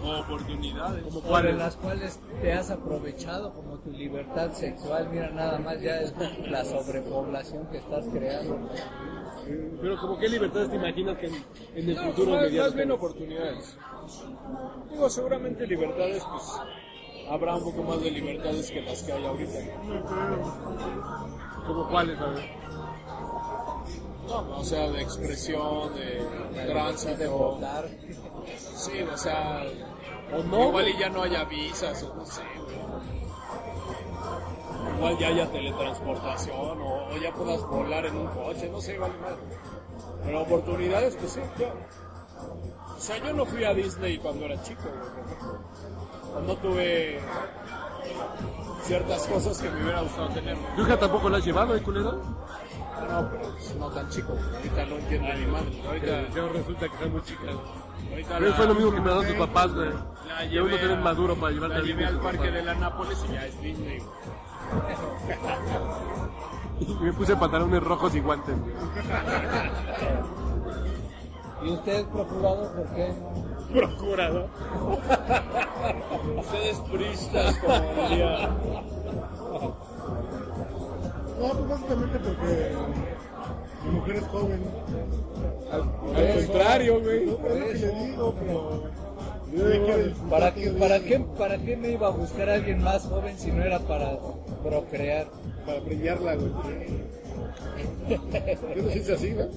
oportunidades. 0.03 1.03
Por 1.13 1.43
las 1.53 1.75
cuales 1.77 2.19
te 2.41 2.53
has 2.53 2.69
aprovechado 2.71 3.51
como 3.53 3.77
tu 3.79 3.91
libertad 3.91 4.51
sexual, 4.51 5.09
mira 5.11 5.29
nada 5.31 5.59
más 5.59 5.81
ya 5.81 6.01
es 6.01 6.13
la 6.49 6.63
sobrepoblación 6.65 7.67
que 7.67 7.77
estás 7.77 8.05
creando. 8.11 8.69
Pero 9.81 9.97
como 9.99 10.17
qué 10.17 10.27
libertades 10.29 10.69
te 10.69 10.75
imaginas 10.75 11.17
que 11.17 11.27
en, 11.27 11.35
en 11.75 11.89
el 11.89 11.95
No, 11.95 12.01
futuro 12.03 12.31
más, 12.31 12.41
inmediato 12.41 12.67
más 12.67 12.75
bien 12.75 12.91
oportunidades. 12.91 13.77
Digo, 14.91 15.09
seguramente 15.09 15.67
libertades, 15.67 16.23
pues, 16.23 16.61
habrá 17.29 17.55
un 17.55 17.63
poco 17.63 17.83
más 17.83 18.01
de 18.01 18.11
libertades 18.11 18.71
que 18.71 18.81
las 18.81 19.03
que 19.03 19.13
hay 19.13 19.25
ahorita. 19.25 19.59
¿Como 21.67 21.89
cuáles, 21.89 22.19
a 22.19 22.27
ver? 22.27 22.64
No, 24.27 24.57
o 24.57 24.63
sea, 24.63 24.89
de 24.89 25.01
expresión, 25.01 25.93
de 25.95 26.65
tránsito. 26.67 27.59
Sí, 28.75 29.01
o 29.01 29.17
sea, 29.17 29.63
¿O 30.33 30.43
no? 30.43 30.67
igual 30.69 30.87
y 30.89 30.97
ya 30.97 31.09
no 31.09 31.23
haya 31.23 31.43
visas, 31.45 32.01
o 32.03 32.15
no 32.15 32.25
sé, 32.25 32.41
güey. 32.63 32.75
Igual 34.97 35.17
ya 35.17 35.27
haya 35.27 35.51
teletransportación, 35.51 36.81
o, 36.81 37.07
o 37.13 37.17
ya 37.17 37.31
puedas 37.33 37.61
volar 37.67 38.05
en 38.05 38.17
un 38.17 38.27
coche, 38.27 38.69
no 38.69 38.81
sé, 38.81 38.97
vale 38.97 39.13
madre. 39.19 39.37
Pero 40.23 40.41
oportunidades, 40.41 41.15
pues 41.17 41.33
sí, 41.33 41.41
yo. 41.59 41.67
O 42.97 42.99
sea, 42.99 43.17
yo 43.17 43.33
no 43.33 43.45
fui 43.45 43.63
a 43.63 43.73
Disney 43.73 44.17
cuando 44.17 44.45
era 44.45 44.61
chico, 44.63 44.83
güey. 44.83 46.47
No 46.47 46.55
tuve 46.57 47.19
ciertas 48.83 49.27
cosas 49.27 49.57
que 49.59 49.69
me 49.69 49.83
hubiera 49.83 50.01
gustado 50.01 50.29
tener. 50.29 50.55
güey. 50.55 50.75
¿Tu 50.75 50.81
hija 50.81 50.97
tampoco 50.99 51.29
la 51.29 51.37
has 51.37 51.45
llevado, 51.45 51.75
eh, 51.75 51.81
culero? 51.81 52.21
No, 53.09 53.29
pero 53.29 53.41
pues, 53.51 53.75
no 53.75 53.89
tan 53.89 54.09
chico. 54.09 54.33
güey. 54.33 54.55
Ahorita 54.55 54.85
no 54.85 54.95
entiendo 54.95 55.33
ni 55.33 55.45
madre. 55.45 55.81
Ahorita, 55.87 56.07
Ya 56.35 56.47
resulta 56.53 56.87
que 56.87 56.93
está 56.95 57.05
muy 57.07 57.21
chica. 57.23 57.41
ahorita 58.11 58.35
Pero 58.37 58.49
la- 58.49 58.55
fue 58.55 58.67
lo 58.67 58.75
mismo 58.75 58.91
que 58.91 59.01
me 59.01 59.09
daban 59.09 59.27
tus 59.27 59.35
papás, 59.35 59.73
güey. 59.73 59.89
La 59.89 60.37
Que 60.39 60.47
llevé, 60.49 60.65
uno 60.67 60.77
tiene 60.77 60.93
a- 60.93 60.97
maduro 60.97 61.35
para 61.35 61.51
llevarte 61.53 61.75
la 61.77 61.81
a 61.81 61.85
llevé 61.85 62.05
al 62.05 62.19
parque 62.19 62.51
de 62.51 62.63
la 62.63 62.75
Nápoles 62.75 63.25
y 63.29 63.33
ya 63.33 63.45
es 63.45 63.61
Disney. 63.61 63.99
güey. 63.99 64.09
Y 66.79 66.93
me 67.03 67.13
puse 67.13 67.35
pantalones 67.37 67.81
rojos 67.83 68.15
y 68.15 68.19
guantes. 68.19 68.55
¿Y 71.63 71.69
usted, 71.71 72.05
procurador, 72.07 72.71
por 72.75 72.95
qué? 72.95 73.13
Procurador. 73.73 74.47
Ustedes 76.37 76.79
pristas, 76.91 77.57
como 77.59 77.79
diría. 78.09 78.49
No, 81.39 81.49
pues 81.49 81.69
básicamente 81.69 82.19
porque 82.19 82.71
mi 83.83 83.91
mujer 83.91 84.15
es 84.15 84.23
joven. 84.23 84.61
Al 85.71 86.35
contrario, 86.45 87.01
güey. 87.01 87.23
Es 87.23 87.29
lo 87.29 87.37
que 87.39 87.73
le 87.73 88.05
digo, 88.05 88.35
pero. 88.39 89.05
¿Para 90.29 90.53
qué, 90.53 90.69
para, 90.71 90.99
qué, 90.99 91.19
¿Para 91.19 91.57
qué 91.57 91.77
me 91.77 91.91
iba 91.91 92.07
a 92.07 92.09
buscar 92.09 92.49
a 92.49 92.55
alguien 92.55 92.83
más 92.83 93.03
joven 93.03 93.37
si 93.37 93.51
no 93.51 93.63
era 93.63 93.79
para 93.79 94.17
procrear? 94.63 95.27
Para 95.65 95.79
brillarla, 95.79 96.35
güey. 96.35 96.51
Yo 98.75 98.81
no 98.83 98.91
hice 98.91 99.13
así, 99.13 99.31
güey. 99.31 99.47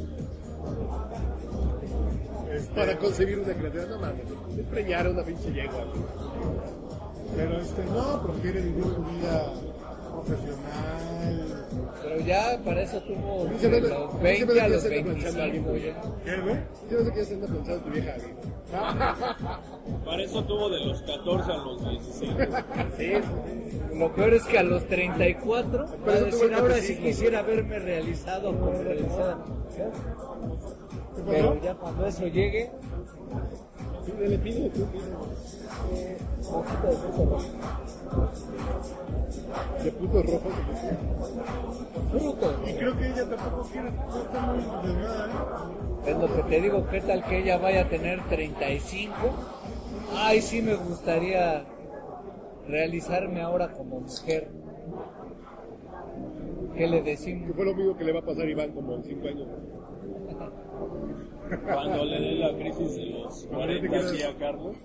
Este, 2.52 2.74
Para 2.74 2.96
concebir 2.98 3.38
una 3.40 3.52
criatura, 3.52 3.86
no 3.86 3.98
mames. 3.98 4.22
Es 4.58 4.66
preñar 4.66 5.06
a 5.06 5.10
una 5.10 5.22
pinche 5.22 5.52
yegua, 5.52 5.84
güey. 5.84 6.02
Pero 7.36 7.60
este, 7.60 7.84
no, 7.84 8.22
prefiere 8.22 8.60
vivir 8.60 8.84
su 8.84 9.04
vida 9.04 9.52
profesional. 10.22 11.66
Pero 12.02 12.20
ya 12.20 12.58
para 12.64 12.82
eso 12.82 13.00
tuvo 13.02 13.48
se 13.58 13.68
de 13.68 13.80
los 13.80 13.90
se 13.90 14.16
me 14.16 14.22
20 14.22 14.60
a 14.60 14.68
los 14.68 14.82
que 14.82 14.88
se 14.88 14.94
le 14.96 15.02
planchando 15.02 15.40
a 15.40 15.44
alguien, 15.44 15.64
25 15.64 15.70
güey. 15.70 15.82
ya. 15.82 16.00
¿Qué, 16.24 16.40
güey? 16.40 16.56
Yo 16.90 16.98
no 16.98 17.04
sé 17.04 17.12
qué 17.12 17.34
anda 17.34 17.46
pensando 17.46 17.84
tu 17.84 17.90
vieja, 17.90 18.14
güey. 18.16 18.58
Para 20.04 20.22
eso 20.22 20.44
tuvo 20.44 20.68
de 20.68 20.84
los 20.84 21.02
14 21.02 21.52
a 21.52 21.56
los 21.56 21.90
16. 21.90 23.24
Lo 23.94 24.14
peor 24.14 24.34
es 24.34 24.44
que 24.44 24.58
a 24.58 24.62
los 24.62 24.86
34 24.86 25.78
va 25.78 26.12
a 26.12 26.14
eso 26.14 26.24
tuvo 26.24 26.24
decir, 26.26 26.54
ahora 26.54 26.74
sí 26.74 26.80
catecismo". 26.80 27.06
quisiera 27.06 27.38
haberme 27.40 27.78
realizado 27.78 28.54
como 28.54 28.72
realizada. 28.72 29.38
¿Qué 29.74 29.84
Pero 31.26 31.62
ya 31.62 31.74
cuando 31.74 32.06
eso 32.06 32.26
llegue, 32.26 32.70
Le 34.16 34.38
pide, 34.38 34.70
tú 34.70 34.86
pide. 34.86 35.04
De 39.84 39.92
putos 39.92 40.26
rojos. 40.26 40.52
fruto. 42.10 42.60
Y 42.66 42.72
creo 42.74 42.96
que 42.96 43.06
ella 43.06 43.28
tampoco 43.28 43.68
quiere, 43.70 43.90
no 43.90 44.22
está 44.22 44.40
muy 44.40 44.58
entusiasmada, 44.58 45.70
¿eh? 46.06 46.10
Es 46.10 46.16
lo 46.16 46.34
que 46.34 46.42
te 46.42 46.60
digo, 46.60 46.86
¿qué 46.88 47.00
tal 47.00 47.24
que 47.24 47.38
ella 47.38 47.58
vaya 47.58 47.82
a 47.82 47.88
tener 47.88 48.22
35? 48.28 49.12
Ay, 50.14 50.40
sí 50.40 50.62
me 50.62 50.74
gustaría 50.74 51.64
realizarme 52.66 53.42
ahora 53.42 53.72
como 53.72 54.00
mujer. 54.00 54.48
¿Qué 56.78 56.86
le 56.86 57.02
Que 57.02 57.10
decimos? 57.10 57.56
fue 57.56 57.64
lo 57.64 57.74
mismo 57.74 57.96
que 57.96 58.04
le 58.04 58.12
va 58.12 58.20
a 58.20 58.24
pasar 58.24 58.46
a 58.46 58.50
Iván 58.50 58.70
como 58.70 58.94
en 58.94 59.02
5 59.02 59.26
años. 59.26 59.48
Cuando 61.64 62.04
le 62.04 62.20
dé 62.20 62.34
la 62.36 62.56
crisis 62.56 62.94
de 62.94 63.06
los 63.06 63.46
40 63.46 63.96
así 63.98 64.22
a 64.22 64.38
Carlos, 64.38 64.76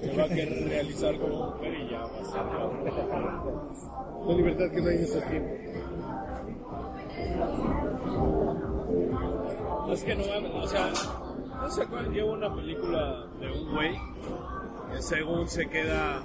se 0.00 0.16
va 0.16 0.24
a 0.24 0.28
querer 0.28 0.68
realizar 0.68 1.18
como 1.18 1.50
mujer 1.50 1.74
y 1.74 1.90
ya 1.90 2.00
va 2.00 2.18
a 2.18 2.24
ser. 2.24 2.40
La 4.26 4.34
libertad 4.34 4.70
que 4.70 4.80
no 4.80 4.88
hay 4.88 4.96
en 4.96 5.02
esos 5.02 5.24
tiempos. 5.28 5.58
No 9.86 9.92
es 9.92 10.04
que 10.04 10.14
no 10.16 10.22
o 10.62 10.66
sea, 10.66 10.92
no 11.60 11.70
sé 11.70 11.86
cuál 11.88 12.10
lleva 12.10 12.32
una 12.32 12.54
película 12.54 13.26
de 13.38 13.52
un 13.52 13.74
güey 13.74 13.98
que 14.92 15.02
según 15.02 15.46
se 15.46 15.68
queda 15.68 16.22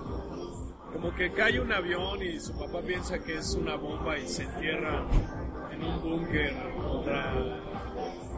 como 0.94 1.14
que 1.16 1.32
cae 1.34 1.60
un 1.60 1.72
avión 1.72 2.22
y 2.22 2.40
su 2.40 2.54
papá 2.58 2.80
piensa 2.82 3.20
que 3.20 3.36
es 3.38 3.54
una 3.56 3.76
bomba 3.76 4.18
y 4.18 4.28
se 4.28 4.44
entierra 4.44 5.04
en 5.72 5.84
un 5.84 6.02
búnker 6.02 6.54
contra 6.88 7.34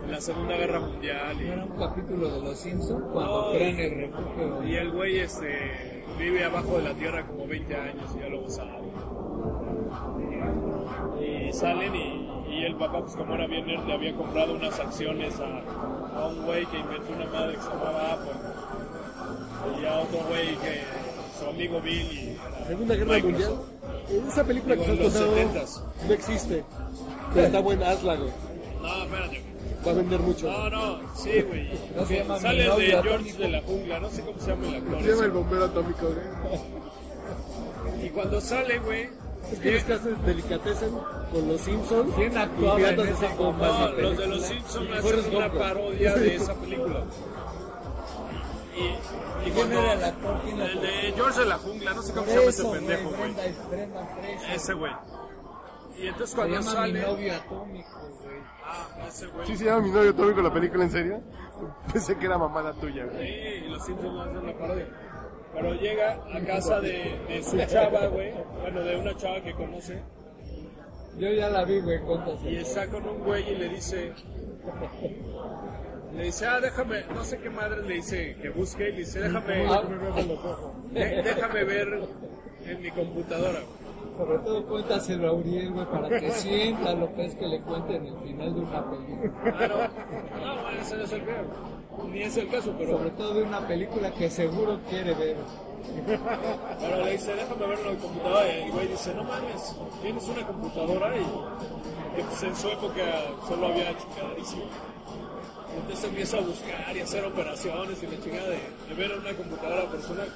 la 0.10 0.22
Segunda 0.22 0.56
Guerra 0.56 0.80
Mundial 0.80 1.36
¿No 1.38 1.54
era 1.54 1.66
y, 1.66 1.70
un 1.70 1.78
capítulo 1.78 2.30
de 2.30 2.42
Los 2.42 2.60
Simpsons 2.60 3.04
cuando 3.12 3.46
No. 3.48 3.52
crean 3.52 3.80
el 3.80 4.02
refugio? 4.12 4.64
y 4.68 4.76
el 4.76 4.92
güey 4.92 5.20
este 5.20 6.04
vive 6.18 6.44
abajo 6.46 6.78
de 6.78 6.84
la 6.84 6.94
tierra 6.94 7.26
como 7.28 7.46
20 7.48 7.76
años 7.76 8.16
y 8.16 8.20
ya 8.20 8.28
luego 8.30 8.50
sale. 8.50 8.72
Y 11.20 11.52
salen 11.54 11.96
y, 11.96 12.30
y 12.50 12.66
el 12.66 12.76
papá 12.76 13.00
pues 13.02 13.16
como 13.16 13.34
era 13.36 13.48
bien 13.48 13.66
nerd 13.66 13.86
le 13.86 13.94
había 13.94 14.16
comprado 14.16 14.54
unas 14.56 14.80
acciones 14.80 15.40
a, 15.40 16.20
a 16.20 16.28
un 16.28 16.46
güey 16.46 16.66
que 16.68 16.78
inventó 16.80 17.14
una 17.14 17.26
madre 17.26 17.56
que 17.56 17.62
se 17.62 17.70
llamaba 17.70 18.14
Apple 18.14 18.32
y 19.82 19.86
a 19.86 20.00
otro 20.00 20.20
güey 20.30 20.56
que 20.58 20.82
su 21.40 21.46
amigo 21.50 21.82
Bill 21.82 22.12
y 22.12 22.38
Segunda 22.68 22.96
Guerra 22.96 23.14
Microsoft. 23.16 23.60
Mundial. 24.10 24.30
Esa 24.32 24.44
película 24.44 24.76
que 24.76 24.82
Digo, 24.92 24.94
estás 24.94 25.22
en 25.22 25.28
los 25.28 25.36
contando 25.36 25.60
70s. 25.62 25.82
no 26.08 26.14
existe. 26.14 26.64
Pero 27.34 27.46
está 27.48 27.60
buena, 27.60 27.90
hazla, 27.90 28.16
güey. 28.16 28.32
No, 28.82 29.04
espérate. 29.04 29.28
güey. 29.28 29.56
Va 29.86 29.92
a 29.92 29.94
vender 29.94 30.20
mucho. 30.20 30.52
No, 30.52 30.70
no, 30.70 31.00
sí, 31.16 31.42
güey. 31.42 31.70
No 31.96 32.06
se 32.06 32.18
llama 32.18 32.40
Sale 32.40 32.58
de 32.64 32.70
George 32.72 32.96
atómico. 32.96 33.38
de 33.40 33.50
la 33.50 33.62
jungla, 33.62 34.00
no 34.00 34.10
sé 34.10 34.22
cómo 34.22 34.40
se 34.40 34.48
llama 34.48 34.68
el 34.68 34.76
actor. 34.76 35.02
Se 35.02 35.10
llama 35.10 35.26
el 35.26 35.32
bombero 35.32 35.66
atómico, 35.66 36.08
güey. 36.08 38.06
Y 38.06 38.10
cuando 38.10 38.42
sale, 38.42 38.80
güey. 38.80 39.10
Es 39.52 39.60
que 39.60 39.72
los 39.74 39.84
que 39.84 39.94
hacen 39.94 40.26
delicatessen 40.26 40.90
con 41.32 41.48
los 41.48 41.62
Simpsons. 41.62 42.16
¿Quién 42.16 42.36
actuaba 42.38 42.90
en 42.90 43.00
esa 43.00 43.36
bomba? 43.36 43.68
No, 43.68 44.02
los 44.02 44.18
de 44.18 44.28
los 44.28 44.42
Simpsons 44.44 44.90
hacen 44.92 45.36
una 45.36 45.52
parodia 45.52 46.16
de 46.16 46.36
esa 46.38 46.54
película. 46.56 47.04
Y, 48.76 49.35
y 49.46 49.52
¿Quién 49.52 49.56
cuando- 49.56 49.80
era 49.80 49.94
el 49.94 50.04
actor? 50.04 50.42
¿Quién 50.44 50.62
el 50.62 50.82
de 50.82 51.14
George 51.16 51.40
de 51.40 51.46
la 51.46 51.58
jungla, 51.58 51.94
no 51.94 52.02
sé 52.02 52.14
cómo 52.14 52.26
se 52.28 52.36
llama 52.36 52.50
ese 52.50 52.64
pendejo, 52.66 53.10
güey. 53.12 53.36
Ese 54.54 54.74
güey. 54.74 54.92
Y 55.98 56.08
entonces 56.08 56.30
Se 56.32 56.36
cuando 56.36 56.56
llama 56.56 56.72
sale. 56.72 56.94
mi 56.94 57.00
novio 57.06 57.34
atómico, 57.36 58.00
güey. 58.24 58.36
Ah, 58.66 58.88
ese 59.08 59.28
güey. 59.28 59.48
¿Sí 59.48 59.58
se 59.58 59.66
llama 59.66 59.82
mi 59.82 59.92
novio 59.92 60.10
atómico 60.10 60.42
la 60.42 60.54
película, 60.54 60.84
en 60.84 60.92
serio? 60.92 61.22
Pensé 61.94 62.18
que 62.18 62.26
era 62.26 62.38
mamada 62.38 62.74
tuya, 62.74 63.06
güey. 63.06 63.18
Sí, 63.28 63.66
y 63.66 63.70
los 63.70 63.86
Simpsons 63.86 64.20
hacen 64.20 64.46
la 64.46 64.54
parodia. 64.58 64.88
Pero 65.54 65.74
llega 65.76 66.20
a 66.34 66.40
casa 66.46 66.82
de, 66.82 67.18
de 67.30 67.42
su 67.44 67.58
chava, 67.66 68.08
güey. 68.08 68.34
Bueno, 68.60 68.82
de 68.82 68.98
una 68.98 69.16
chava 69.16 69.40
que 69.42 69.54
conoce. 69.54 70.04
Yo 71.18 71.30
ya 71.30 71.50
la 71.50 71.64
vi, 71.64 71.80
güey, 71.80 72.02
cuéntaselo. 72.02 72.50
Y 72.50 72.58
está 72.58 72.88
con 72.88 73.08
un 73.08 73.20
güey 73.24 73.50
y 73.54 73.56
le 73.56 73.70
dice. 73.70 74.14
Le 76.16 76.24
dice, 76.24 76.46
ah, 76.48 76.60
déjame, 76.62 77.04
no 77.14 77.24
sé 77.24 77.38
qué 77.40 77.50
madre 77.50 77.82
le 77.86 77.96
dice 77.96 78.38
que 78.42 78.50
busque. 78.50 78.90
Y 78.90 78.92
le 78.94 78.98
dice, 79.00 79.20
déjame, 79.22 79.66
Ah, 79.70 79.82
de- 80.92 81.22
déjame 81.24 81.64
ver 81.66 81.88
en 82.66 82.82
mi 82.82 82.92
computadora. 82.92 83.60
Sobre 84.18 84.40
todo 84.40 84.66
cuéntaselo 84.66 85.28
a 85.28 85.34
Uriel, 85.34 85.72
güey, 85.72 85.86
para 85.88 86.08
que 86.20 86.32
sienta 86.32 86.94
lo 86.94 87.14
que 87.14 87.26
es 87.26 87.36
que 87.36 87.46
le 87.48 87.60
cuenten 87.62 88.06
el 88.06 88.18
final 88.20 88.54
de 88.56 88.62
una 88.62 88.90
película. 88.90 89.32
Ah, 89.44 89.68
no, 89.68 90.56
no, 90.56 90.62
bueno, 90.62 90.82
ese 90.82 90.96
no 90.96 91.04
es 91.04 91.12
el 91.12 91.26
caso. 91.26 92.08
Ni 92.10 92.22
es 92.22 92.38
el 92.38 92.48
caso, 92.50 92.74
pero, 92.78 92.98
Sobre 92.98 93.10
todo 93.12 93.34
de 93.34 93.44
una 93.44 93.68
película 93.68 94.12
que 94.12 94.30
seguro 94.30 94.80
quiere 94.90 95.14
ver. 95.16 95.36
pero 96.80 97.04
le 97.04 97.12
dice, 97.12 97.36
déjame 97.36 97.68
verlo 97.68 97.92
en 97.92 97.98
computadora. 97.98 98.48
Y 98.58 98.62
el 98.64 98.72
güey 98.72 98.88
dice, 98.88 99.14
no 99.16 99.24
mames, 99.26 99.76
tienes 100.02 100.24
una 100.30 100.48
computadora 100.48 101.12
y 101.18 102.22
pues, 102.22 102.44
en 102.44 102.56
su 102.56 102.70
época 102.70 103.04
solo 103.48 103.68
había 103.68 103.90
Entonces 105.96 106.10
empieza 106.10 106.38
a 106.40 106.42
buscar 106.42 106.98
y 106.98 107.00
hacer 107.00 107.24
operaciones 107.24 108.04
y 108.04 108.08
la 108.08 108.22
chingada 108.22 108.50
de, 108.50 108.60
de 108.90 108.96
ver 108.98 109.18
una 109.18 109.34
computadora 109.34 109.90
personal. 109.90 110.28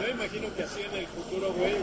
Yo 0.00 0.08
imagino 0.08 0.54
que 0.54 0.62
así 0.62 0.80
en 0.80 0.96
el 0.96 1.06
futuro, 1.08 1.52
güey, 1.52 1.74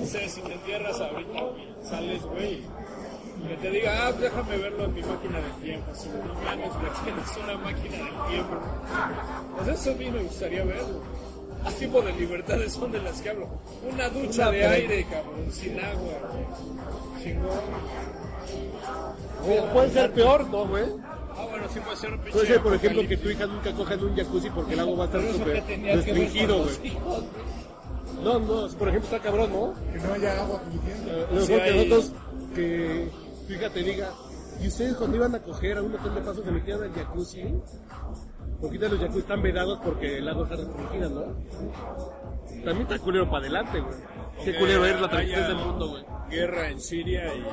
no 0.00 0.04
sé, 0.04 0.28
si 0.28 0.40
te 0.40 0.52
entierras 0.52 1.00
ahorita, 1.00 1.40
güey, 1.42 1.68
sales, 1.84 2.22
güey, 2.22 2.62
que 3.46 3.56
te 3.62 3.70
diga, 3.70 4.08
ah, 4.08 4.12
déjame 4.12 4.58
verlo 4.58 4.84
en 4.86 4.94
mi 4.94 5.02
máquina 5.02 5.38
del 5.38 5.52
tiempo. 5.62 5.92
Así, 5.92 6.08
no 6.08 6.34
mames, 6.34 6.72
güey, 6.74 6.90
tienes 7.04 7.36
una 7.36 7.56
máquina 7.58 7.96
del 7.98 8.28
tiempo. 8.30 8.56
Pues 9.56 9.68
eso 9.68 9.90
a 9.92 9.94
mí 9.94 10.10
me 10.10 10.22
gustaría 10.24 10.64
verlo. 10.64 11.02
¿Qué 11.68 11.72
tipo 11.86 12.02
de 12.02 12.12
libertades 12.14 12.72
son 12.72 12.90
de 12.90 13.00
las 13.00 13.22
que 13.22 13.30
hablo? 13.30 13.48
Una 13.88 14.08
ducha 14.08 14.48
Una 14.48 14.50
de 14.50 14.66
aire, 14.66 15.04
cabrón, 15.04 15.52
sin 15.52 15.78
agua. 15.78 16.14
Chingón. 17.22 17.60
O 19.48 19.72
puede 19.72 19.90
ser 19.90 20.12
peor, 20.12 20.48
¿no, 20.48 20.66
güey? 20.66 20.86
Ah, 21.38 21.46
bueno, 21.50 21.66
sí 21.68 21.80
puede 21.80 21.96
ser 21.96 22.18
Puede 22.18 22.46
ser, 22.46 22.62
por 22.62 22.74
ejemplo, 22.74 23.06
que 23.08 23.16
tu 23.16 23.28
hija 23.28 23.46
nunca 23.46 23.72
coja 23.72 23.94
en 23.94 24.04
un 24.04 24.16
jacuzzi 24.16 24.50
porque 24.50 24.74
el 24.74 24.80
agua 24.80 24.96
va 24.96 25.04
a 25.04 25.06
estar 25.06 25.32
súper 25.32 25.64
restringido, 25.94 26.62
güey. 26.64 26.96
No, 28.22 28.38
no, 28.40 28.68
por 28.78 28.88
ejemplo, 28.88 29.10
está 29.10 29.20
cabrón, 29.20 29.52
¿no? 29.52 29.74
Que 29.92 29.98
no 29.98 30.12
haya 30.14 30.42
agua 30.42 30.60
suficiente. 30.64 31.10
Eh, 31.10 31.26
Lo 31.30 31.40
mejor 31.40 31.62
que 31.64 31.72
nosotros, 31.74 32.12
que 32.54 33.08
tu 33.46 33.52
hija 33.52 33.70
te 33.70 33.82
diga, 33.82 34.10
¿y 34.60 34.68
ustedes 34.68 34.94
cuando 34.96 35.16
iban 35.16 35.34
a 35.34 35.42
coger 35.42 35.76
a 35.78 35.82
un 35.82 35.92
montón 35.92 36.14
de 36.14 36.20
pasos 36.22 36.44
se 36.44 36.50
metían 36.50 36.82
al 36.82 36.92
jacuzzi? 36.92 37.42
Porque 38.60 38.78
ahorita 38.78 38.88
los 38.88 39.00
jacuzzi 39.00 39.18
están 39.18 39.42
vedados 39.42 39.78
porque 39.84 40.18
el 40.18 40.28
agua 40.28 40.44
está 40.44 40.56
restringida, 40.56 41.08
¿no? 41.10 41.24
También 42.64 42.82
está 42.82 42.98
culero 42.98 43.26
para 43.26 43.38
adelante, 43.38 43.80
güey. 43.80 43.94
Qué 44.44 44.56
culero 44.56 44.84
es 44.86 45.00
la 45.00 45.08
transición 45.10 45.46
del 45.48 45.56
mundo, 45.56 45.88
güey. 45.90 46.04
Guerra 46.30 46.70
en 46.70 46.80
Siria 46.80 47.34
y 47.34 47.44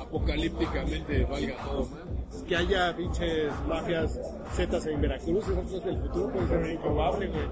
apocalípticamente 0.00 1.24
valga 1.24 1.56
todo 1.64 1.86
mal. 1.86 2.25
Que 2.48 2.54
haya 2.56 2.94
pinches 2.96 3.52
mafias 3.66 4.20
zetas 4.54 4.86
en 4.86 5.00
Veracruz, 5.00 5.48
esas 5.48 5.64
cosas 5.64 5.84
del 5.84 5.98
futuro 5.98 6.30
puede 6.32 6.46
ser 6.46 6.60
muy 6.60 6.76
probable, 6.76 7.26
güey. 7.26 7.48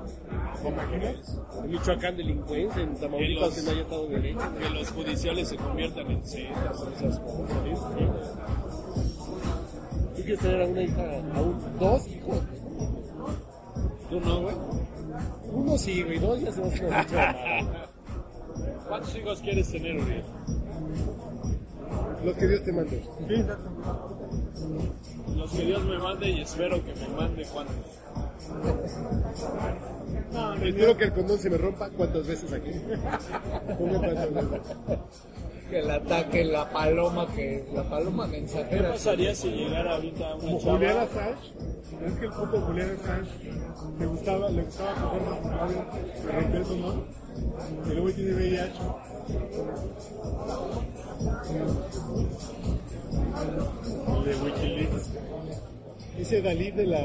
¿Te 0.62 0.68
imaginas? 0.68 1.38
En 1.64 1.70
Michoacán 1.72 2.16
delincuencia, 2.16 2.82
en 2.82 2.94
Tamaulipas 2.94 3.48
Que 3.50 3.54
que 3.54 3.56
los- 3.56 3.64
no 3.64 3.70
haya 3.72 3.82
estado 3.82 4.06
de 4.06 4.14
derecho. 4.16 4.40
Que 4.58 4.70
los 4.70 4.90
judiciales 4.92 5.48
se 5.48 5.56
conviertan 5.56 6.10
en 6.12 6.24
setas 6.24 6.80
o 6.80 6.88
esas 6.90 7.18
cosas. 7.18 7.56
Sí. 7.64 8.04
¿Tú 10.16 10.22
quieres 10.22 10.38
tener 10.38 10.62
a 10.62 10.66
una 10.66 10.82
hija, 10.82 11.02
a 11.34 11.40
un, 11.42 11.78
dos 11.80 12.06
hijos? 12.06 12.38
¿Tú 14.10 14.20
no, 14.20 14.40
güey? 14.42 14.54
Uno 15.52 15.76
sí, 15.78 16.02
güey, 16.04 16.18
dos 16.20 16.40
ya 16.40 16.52
se 16.52 16.60
va 16.60 16.66
a 16.96 17.00
hacer. 17.00 17.66
¿Cuántos 18.88 19.16
hijos 19.16 19.40
quieres 19.40 19.72
tener, 19.72 19.96
Uriel? 20.00 20.22
Los 22.24 22.36
que 22.36 22.46
Dios 22.46 22.62
te 22.62 22.72
mande. 22.72 23.02
Sí, 23.28 23.34
exacto. 23.34 23.70
Los 25.37 25.50
que 25.50 25.64
Dios 25.64 25.85
me 25.85 25.99
mande 25.99 26.30
y 26.30 26.40
espero 26.40 26.85
que 26.85 26.94
me 26.94 27.09
mande 27.09 27.44
cuántos. 27.52 27.76
No, 30.33 30.54
no, 30.54 30.64
Espero 30.64 30.97
que 30.97 31.04
el 31.04 31.12
condón 31.12 31.38
se 31.38 31.50
me 31.50 31.59
rompa 31.59 31.88
cuantas 31.90 32.26
veces 32.26 32.52
aquí. 32.52 32.71
Que 35.71 35.80
le 35.83 35.92
ataque 35.92 36.44
la 36.44 36.71
paloma, 36.71 37.26
que 37.35 37.64
la 37.75 37.83
paloma 37.88 38.26
¿Qué 38.26 38.33
mensajera. 38.33 38.90
pasaría 38.92 39.35
si 39.35 39.49
llegara 39.50 39.94
ahorita 39.94 40.35
una 40.35 40.44
Como 40.44 40.61
Julián 40.61 40.92
chava? 40.92 41.02
Assange, 41.04 41.52
es 42.06 42.12
que 42.18 42.26
el 42.26 42.33
puto 42.33 42.61
Julián 42.61 42.90
Assange 43.00 43.30
le 43.99 44.06
gustaba, 44.06 44.50
le 44.50 44.62
gustaba 44.62 44.94
coger 44.94 45.23
novio, 45.23 45.85
le 46.26 46.33
rompió 46.33 46.59
el 46.61 46.66
condón, 46.66 47.04
y 47.87 47.88
luego 47.94 48.11
tiene 48.12 48.33
VIH. 48.35 48.80
De 54.24 54.34
Wikileaks. 54.36 55.10
Ese 56.18 56.42
Dalí 56.42 56.70
de 56.70 56.86
la 56.86 57.02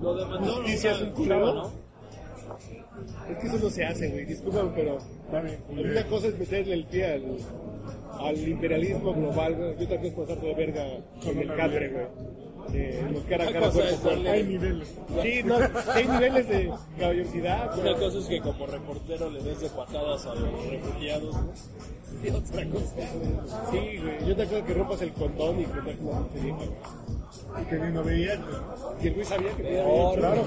Lo 0.00 0.14
demandó 0.14 0.54
justicia 0.54 0.92
es 0.92 1.02
un 1.02 1.10
culero. 1.10 1.70
Es 3.30 3.38
que 3.38 3.46
eso 3.46 3.58
no 3.58 3.70
se 3.70 3.84
hace, 3.84 4.08
güey. 4.10 4.24
Discúlpame, 4.26 4.70
pero 4.74 4.98
una 5.70 6.06
cosa 6.06 6.28
es 6.28 6.38
meterle 6.38 6.74
el 6.74 6.84
pie 6.86 7.06
al, 7.06 7.22
al 8.18 8.48
imperialismo 8.48 9.14
global, 9.14 9.54
güey. 9.54 9.74
Y 9.78 9.84
otra 9.84 9.96
cosa 9.96 10.08
es 10.08 10.14
pasarte 10.14 10.46
de 10.46 10.54
verga 10.54 10.86
con 11.24 11.38
el 11.38 11.48
catre, 11.54 11.88
güey. 11.88 12.06
Eh, 12.72 13.08
los 13.12 13.22
cara 13.24 13.44
a 13.48 13.52
cara, 13.52 13.70
cuerpo 13.70 13.96
cuerpo. 14.02 14.30
Hay 14.30 14.42
niveles. 14.44 14.88
Sí, 15.22 15.42
no, 15.44 15.56
hay 15.92 16.08
niveles 16.08 16.48
de 16.48 16.72
caballerosidad, 16.98 17.78
Una 17.78 17.94
cosa 17.96 18.18
es 18.18 18.24
que 18.26 18.40
como 18.40 18.66
reportero 18.66 19.30
le 19.30 19.42
des 19.42 19.60
de 19.60 19.68
patadas 19.68 20.26
a 20.26 20.34
los 20.34 20.66
refugiados, 20.66 21.34
¿no? 21.34 21.52
Y 22.22 22.30
otra 22.30 22.64
cosa 22.68 22.94
Sí, 23.70 23.98
güey. 23.98 24.26
Yo 24.26 24.36
te 24.36 24.42
acuerdo 24.42 24.66
que 24.66 24.74
rompas 24.74 25.02
el 25.02 25.12
condón 25.12 25.60
y 25.60 25.64
que 25.64 25.80
te 25.80 25.96
como 25.96 26.26
te 26.26 26.40
dijo. 26.40 26.58
Y 27.60 27.64
teniendo 27.64 28.02
VIH. 28.02 28.42
Y 29.02 29.06
el 29.08 29.14
güey 29.14 29.26
sabía 29.26 29.50
que 29.56 29.62
tenía 29.62 29.84
VIH. 29.84 30.18
Claro. 30.18 30.42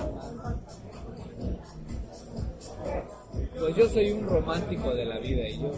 Pues 3.60 3.76
yo 3.76 3.90
soy 3.90 4.12
un 4.12 4.28
romántico 4.28 4.94
de 4.94 5.06
la 5.06 5.18
vida 5.20 5.48
y 5.48 5.60
yo, 5.60 5.72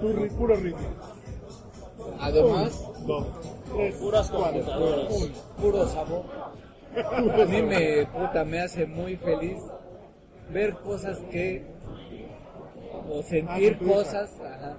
puro 0.00 0.54
ritmo. 0.56 1.17
Además, 2.20 2.84
Dos. 3.06 3.26
Tres. 3.74 3.94
puras 3.96 4.30
computadoras. 4.30 5.14
puro 5.60 5.86
sabor. 5.88 6.24
A 7.06 7.44
mí 7.44 7.62
me, 7.62 8.06
puta, 8.06 8.44
me 8.44 8.60
hace 8.60 8.86
muy 8.86 9.16
feliz 9.16 9.58
ver 10.52 10.74
cosas 10.76 11.18
que, 11.30 11.64
o 13.10 13.22
sentir 13.22 13.78
Ah, 13.80 13.84
cosas 13.86 14.30
ajá, 14.40 14.76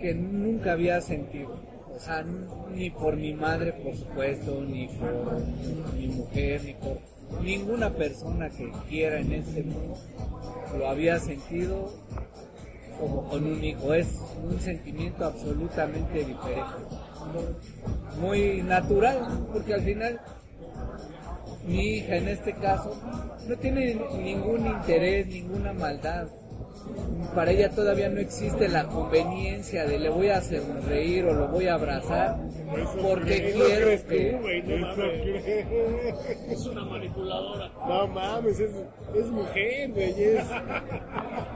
que 0.00 0.14
nunca 0.14 0.72
había 0.72 1.00
sentido. 1.00 1.50
O 1.94 1.98
sea, 1.98 2.24
ni 2.74 2.90
por 2.90 3.16
mi 3.16 3.32
madre, 3.34 3.72
por 3.72 3.94
supuesto, 3.96 4.60
ni 4.62 4.88
por 4.88 5.40
mi 5.94 6.08
mujer, 6.08 6.62
ni 6.64 6.74
por 6.74 6.98
ninguna 7.42 7.90
persona 7.90 8.50
que 8.50 8.70
quiera 8.88 9.18
en 9.20 9.32
este 9.32 9.62
mundo 9.62 9.96
lo 10.78 10.88
había 10.88 11.18
sentido 11.18 11.90
como 12.98 13.28
con 13.28 13.44
un 13.44 13.62
hijo. 13.62 13.94
Es 13.94 14.08
un 14.42 14.60
sentimiento 14.60 15.24
absolutamente 15.24 16.24
diferente 16.24 16.62
muy 18.20 18.62
natural, 18.62 19.46
porque 19.52 19.74
al 19.74 19.82
final 19.82 20.20
mi 21.66 21.96
hija 21.96 22.16
en 22.16 22.28
este 22.28 22.52
caso 22.54 22.94
no 23.48 23.56
tiene 23.56 23.94
ningún 24.18 24.66
interés, 24.66 25.26
ninguna 25.26 25.72
maldad. 25.72 26.28
Para 27.34 27.50
ella 27.50 27.70
todavía 27.70 28.08
no 28.08 28.20
existe 28.20 28.68
la 28.68 28.84
conveniencia 28.86 29.86
de 29.86 29.98
le 29.98 30.08
voy 30.08 30.28
a 30.28 30.38
hacer 30.38 30.62
reír 30.86 31.24
o 31.24 31.34
lo 31.34 31.48
voy 31.48 31.66
a 31.66 31.74
abrazar 31.74 32.36
porque 33.02 33.48
Eso 33.48 33.64
quiero 33.64 33.86
tú, 34.02 34.76
no 34.78 34.92
Eso. 34.92 35.02
Es 36.48 36.66
una 36.66 36.84
manipuladora. 36.84 37.72
No 37.88 38.06
mames, 38.08 38.60
es, 38.60 38.70
es 39.16 39.26
mujer, 39.26 39.90
güey. 39.90 40.22
Es, 40.22 40.44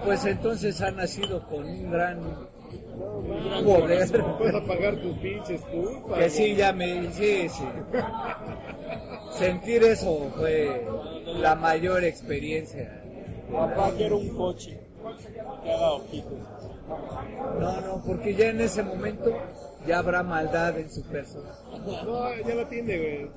pues 0.04 0.24
entonces 0.24 0.80
ha 0.80 0.90
nacido 0.90 1.42
con 1.46 1.64
un 1.64 1.90
gran 1.90 2.20
gran 2.20 3.64
poder 3.64 4.22
Puedes 4.38 4.54
apagar 4.54 4.96
tus 4.96 5.16
pinches 5.18 5.60
culpas. 5.62 6.18
que 6.18 6.30
sí 6.30 6.54
ya 6.56 6.72
me 6.72 7.10
sí 7.12 7.48
sí 7.48 7.64
sentir 9.38 9.82
eso 9.84 10.30
fue 10.36 10.84
la 11.40 11.54
mayor 11.54 12.04
experiencia 12.04 13.00
Papá, 13.52 13.92
quiero 13.96 14.18
un 14.18 14.28
coche 14.30 14.78
No, 17.58 17.80
no, 17.80 18.02
porque 18.04 18.34
ya 18.34 18.48
en 18.48 18.60
ese 18.60 18.82
momento 18.82 19.32
ya 19.86 19.98
habrá 19.98 20.22
maldad 20.22 20.78
en 20.78 20.90
su 20.90 21.02
persona. 21.02 21.50
No, 22.04 22.34
ya 22.46 22.54
la 22.54 22.68
tiene, 22.68 22.98
güey. 22.98 23.30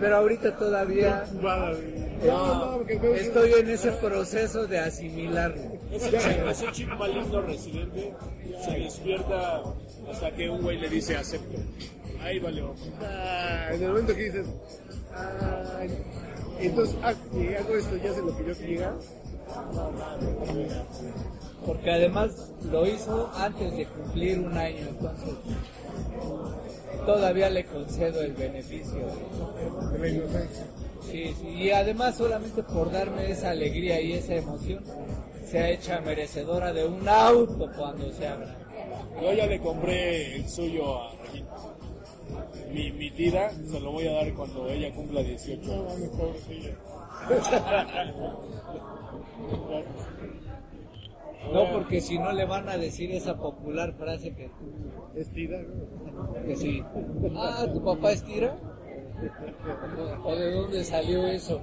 Pero 0.00 0.16
ahorita 0.16 0.56
todavía 0.56 1.24
Cubada, 1.24 1.72
güey. 1.72 1.94
No, 2.24 2.78
no, 2.78 3.14
estoy 3.14 3.52
en 3.52 3.70
ese 3.70 3.92
proceso 3.92 4.66
de 4.66 4.78
asimilarlo. 4.78 5.62
Ese 5.90 6.10
chip, 6.10 6.46
ese 6.48 6.72
chip 6.72 6.88
maligno 6.88 7.42
residente 7.42 8.14
se 8.64 8.70
despierta 8.78 9.62
hasta 10.10 10.30
que 10.32 10.48
un 10.48 10.62
güey 10.62 10.78
le 10.78 10.88
dice 10.88 11.16
acepto. 11.16 11.58
Ahí 12.22 12.38
vale. 12.38 12.64
Ah, 13.02 13.68
en 13.72 13.82
el 13.82 13.88
momento 13.88 14.14
que 14.14 14.22
dices, 14.24 14.46
entonces 16.60 16.96
ah, 17.02 17.14
y 17.34 17.54
hago 17.54 17.74
esto, 17.74 17.96
ya 17.96 18.14
sé 18.14 18.22
lo 18.22 18.36
que 18.36 18.44
yo 18.46 18.54
quiera. 18.54 18.94
Porque 21.66 21.90
además 21.90 22.52
lo 22.70 22.86
hizo 22.86 23.30
antes 23.36 23.76
de 23.76 23.86
cumplir 23.86 24.40
un 24.40 24.56
año, 24.56 24.88
entonces 24.88 25.34
todavía 27.06 27.50
le 27.50 27.64
concedo 27.64 28.22
el 28.22 28.32
beneficio. 28.32 29.06
Sí, 31.10 31.34
sí, 31.40 31.48
y 31.48 31.70
además 31.70 32.16
solamente 32.16 32.62
por 32.62 32.90
darme 32.90 33.30
esa 33.30 33.50
alegría 33.50 34.00
y 34.00 34.12
esa 34.12 34.34
emoción, 34.34 34.82
se 35.44 35.58
ha 35.58 35.70
hecho 35.70 35.92
merecedora 36.04 36.72
de 36.72 36.86
un 36.86 37.08
auto 37.08 37.70
cuando 37.76 38.10
se 38.12 38.26
abra. 38.26 38.56
Yo 39.20 39.32
ya 39.32 39.46
le 39.46 39.60
compré 39.60 40.36
el 40.36 40.48
suyo 40.48 41.02
a 41.02 41.12
Regina. 41.22 41.48
Mi, 42.72 42.90
mi 42.92 43.10
tira 43.10 43.50
se 43.50 43.78
lo 43.80 43.92
voy 43.92 44.06
a 44.06 44.12
dar 44.12 44.32
cuando 44.34 44.68
ella 44.68 44.90
cumpla 44.94 45.22
18. 45.22 45.86
No. 49.12 49.82
No, 51.52 51.72
porque 51.72 52.00
si 52.00 52.18
no 52.18 52.32
le 52.32 52.44
van 52.46 52.68
a 52.68 52.76
decir 52.78 53.10
esa 53.12 53.36
popular 53.36 53.92
frase 53.94 54.32
que 54.34 54.48
tú, 54.48 54.72
Estira, 55.18 55.58
güey. 55.60 56.46
que 56.46 56.56
sí. 56.56 56.82
Ah, 57.36 57.66
¿tu 57.72 57.82
papá 57.84 58.12
es 58.12 58.22
tira? 58.22 58.56
¿O 60.24 60.34
de 60.34 60.52
dónde 60.52 60.84
salió 60.84 61.26
eso? 61.26 61.60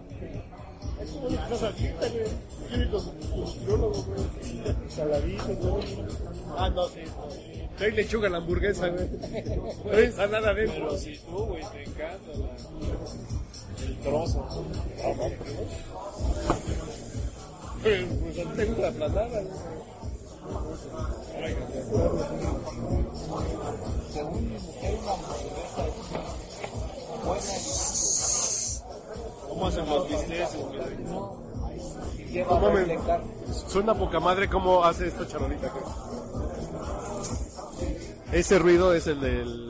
Estás 1.02 1.78
dieta, 1.78 2.08
güey. 2.10 2.24
Quiere 2.68 2.90
con 2.92 3.02
con 3.06 3.40
nutriólogo, 3.40 4.04
güey. 4.04 4.20
Saladito, 4.90 5.56
güey. 5.56 5.86
Ah, 6.58 6.70
no, 6.70 6.86
sí. 6.88 7.00
Trae 7.78 7.92
lechuga 7.92 8.28
a 8.28 8.32
la 8.32 8.38
hamburguesa, 8.40 8.90
güey. 8.90 9.08
Trae 9.88 10.06
ensalada 10.06 10.54
dentro. 10.54 10.88
Pero 10.88 10.98
si 10.98 11.18
tú, 11.20 11.38
güey, 11.46 11.64
te 11.72 11.84
encanta 11.84 12.32
la- 12.38 13.86
el 13.86 13.96
trozo. 14.00 14.46
Pues, 14.46 14.58
pues 17.82 18.40
a 18.40 18.52
ti 18.52 18.58
te 18.58 18.66
gusta 18.66 18.82
la 18.82 18.92
planada. 18.92 19.42
Según 24.12 24.50
mi 24.50 24.60
mujer, 24.60 24.96
una 25.02 25.12
hamburguesa 25.14 25.84
buena 27.24 27.44
¿Cómo 29.48 30.04
bisteces, 30.04 30.54
doble 32.50 33.00
carne. 33.06 33.26
Suena 33.68 33.94
poca 33.94 34.20
madre 34.20 34.50
cómo 34.50 34.84
hace 34.84 35.08
esta 35.08 35.28
charolita. 35.28 35.72
Ese 38.32 38.60
ruido 38.60 38.94
es 38.94 39.08
el 39.08 39.20
del 39.20 39.70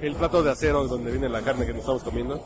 el 0.00 0.14
plato 0.14 0.42
de 0.42 0.50
acero 0.50 0.86
donde 0.86 1.10
viene 1.10 1.28
la 1.28 1.42
carne 1.42 1.66
que 1.66 1.72
nos 1.72 1.80
estamos 1.80 2.02
comiendo. 2.02 2.44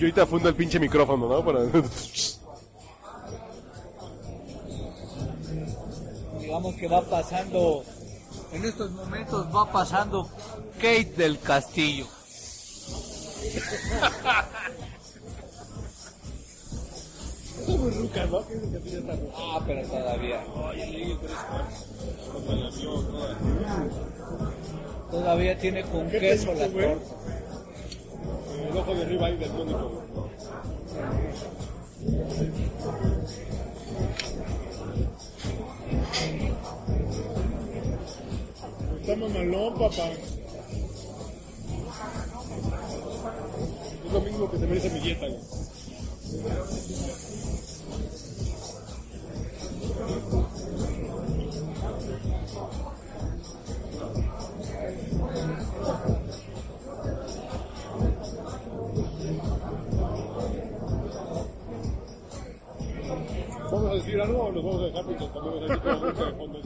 Yo 0.00 0.06
ahorita 0.06 0.26
fundo 0.26 0.48
el 0.48 0.54
pinche 0.54 0.80
micrófono, 0.80 1.28
¿no? 1.28 1.42
Digamos 6.40 6.74
que 6.76 6.88
va 6.88 7.02
pasando, 7.02 7.84
en 8.50 8.64
estos 8.64 8.90
momentos 8.92 9.54
va 9.54 9.70
pasando 9.70 10.26
Kate 10.76 11.12
del 11.18 11.38
Castillo. 11.38 12.06
¿no? 18.30 18.42
Ah, 19.36 19.60
pero 19.66 19.86
todavía. 19.86 20.42
Todavía 25.10 25.58
tiene 25.58 25.82
con 25.82 26.08
¿Qué 26.08 26.20
queso 26.20 26.54
las 26.54 26.72
tortas. 26.72 27.39
El 28.70 28.78
ojo 28.78 28.94
de 28.94 29.02
arriba 29.02 29.26
ahí 29.26 29.36
del 29.36 29.50
tónico. 29.50 30.04
Está 39.00 39.16
mamalón, 39.16 39.74
papá. 39.74 40.08
Es 44.06 44.12
lo 44.12 44.20
mismo 44.20 44.48
que 44.48 44.58
se 44.58 44.66
merece 44.66 44.90
mi 44.90 45.00
dieta, 45.00 45.26
güey. 45.26 45.40
¿Vamos 63.70 63.90
a 63.90 63.94
decir 63.94 64.20
algo 64.20 64.42
o 64.42 64.52
nos 64.52 64.64
vamos 64.64 64.82
a 64.82 64.86
dejar 64.86 65.04
porque 65.04 65.26
también 65.26 65.54
a 65.62 65.66
decir 65.66 65.96
música 65.96 66.26
de 66.26 66.32
fondo 66.32 66.58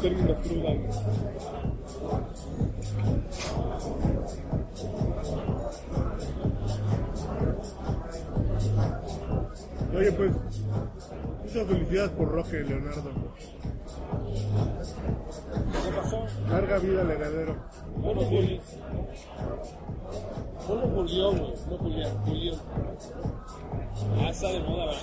Término 0.00 0.34
cruda, 0.36 0.74
güey. 0.74 0.88
Oye, 9.96 10.12
pues, 10.12 10.32
muchas 11.42 11.66
felicidades 11.66 12.10
por 12.12 12.28
Roque, 12.28 12.60
Leonardo. 12.60 13.10
¿Qué 15.84 15.92
pasó? 15.96 16.26
Larga 16.48 16.78
vida, 16.78 17.02
legadero. 17.02 17.56
Ponlo 18.00 18.24
Juli. 18.24 18.60
Ponlo 20.66 20.88
Julián, 20.88 21.38
güey. 21.38 21.54
No 21.68 21.78
Julián, 21.78 22.18
Julián. 22.24 22.58
Ah, 24.20 24.30
está 24.30 24.48
de 24.48 24.60
moda, 24.60 24.86
¿verdad? 24.86 25.02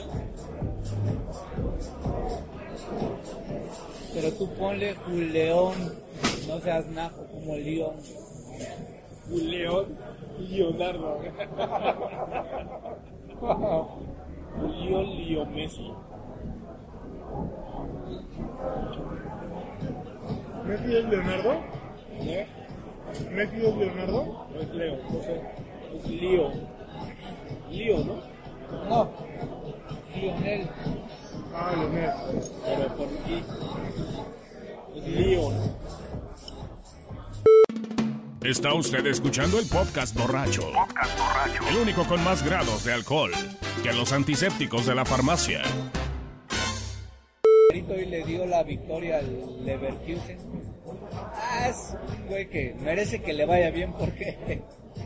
Pero 4.13 4.31
tú 4.33 4.49
ponle 4.55 4.95
Juleón, 4.95 5.75
no 6.47 6.59
seas 6.59 6.87
naco 6.87 7.25
como 7.27 7.55
León. 7.55 7.95
Julián 9.27 9.85
Leonardo. 10.39 11.19
Julio 14.59 15.03
Lío 15.03 15.45
Messi. 15.47 15.91
¿Messi 20.65 20.95
es 20.95 21.05
Leonardo? 21.05 21.53
¿Eh? 22.19 22.47
¿Messi 23.31 23.65
es 23.65 23.75
Leonardo? 23.75 24.47
No 24.53 24.61
es 24.61 24.73
Leo, 24.73 24.97
no 25.11 25.21
sé. 25.21 25.41
Es 25.95 26.07
Lío. 26.07 26.51
Lío, 27.69 27.97
¿no? 28.05 28.35
No, 28.89 29.09
Lionel. 30.15 30.67
Ah. 31.57 31.71
Pero 32.65 32.95
por 32.95 33.07
I. 33.27 33.43
Es. 35.05 35.53
Está 38.57 38.73
usted 38.73 39.05
escuchando 39.07 39.57
el 39.57 39.67
podcast 39.67 40.15
borracho. 40.15 40.69
El 41.69 41.77
único 41.77 42.03
con 42.05 42.23
más 42.23 42.43
grados 42.43 42.83
de 42.83 42.93
alcohol 42.93 43.31
que 43.81 43.93
los 43.93 44.11
antisépticos 44.13 44.85
de 44.85 44.95
la 44.95 45.05
farmacia. 45.05 45.61
hoy 47.89 48.05
le 48.05 48.23
dio 48.23 48.45
la 48.45 48.63
victoria 48.63 49.19
al 49.19 49.65
Leverkusen. 49.65 50.37
Ah, 51.35 51.69
es 51.69 51.95
un 52.19 52.27
güey 52.27 52.49
que 52.49 52.75
merece 52.79 53.21
que 53.21 53.33
le 53.33 53.45
vaya 53.45 53.69
bien 53.71 53.93
porque 53.93 54.61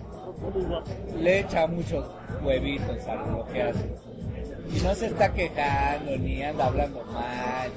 le 1.19 1.39
echa 1.39 1.67
muchos 1.67 2.05
huevitos 2.41 3.05
a 3.07 3.15
lo 3.15 3.45
que 3.47 3.61
hace. 3.61 4.08
Y 4.71 4.79
no 4.81 4.93
se 4.95 5.07
está 5.07 5.33
quejando 5.33 6.17
ni 6.17 6.43
anda 6.43 6.67
hablando 6.67 7.03
mal. 7.05 7.71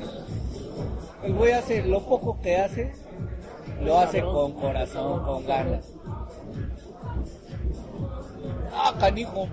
El 1.23 1.35
güey 1.35 1.53
hace 1.53 1.83
lo 1.83 2.01
poco 2.05 2.41
que 2.43 2.57
hace, 2.57 2.93
lo 3.81 3.99
hace 3.99 4.23
con 4.23 4.53
corazón, 4.53 5.23
con 5.25 5.47
ganas. 5.47 5.85
Ah, 8.75 8.95
canijo. 8.99 9.47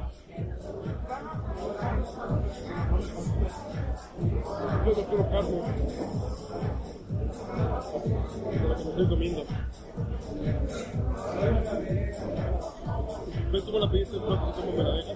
Yo 4.86 4.92
no 4.96 5.04
quiero 5.06 5.30
carne. 5.30 5.62
De 7.20 8.68
la 8.68 8.76
que 8.76 8.84
me 8.84 8.90
estoy 8.90 9.08
comiendo. 9.08 9.44
¿Ves 13.52 13.64
cómo 13.64 13.80
la 13.80 13.92
pediste 13.92 14.16
después 14.16 14.40
y 14.40 14.62
cómo 14.62 14.72
me 14.78 14.84
la 14.84 14.94
dejan? 14.96 15.16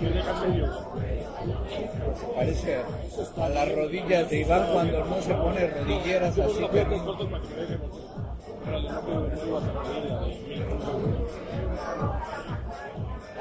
Me, 0.00 0.10
dejan 0.10 0.50
medio. 0.50 0.70
Parece 2.34 2.80
a 3.36 3.48
las 3.48 3.74
rodillas 3.74 4.30
de 4.30 4.40
Iván 4.40 4.72
cuando 4.72 5.04
no 5.04 5.22
se 5.22 5.34
pone 5.34 5.66
rodilleras 5.68 6.38
así. 6.38 6.68
que. 6.68 6.86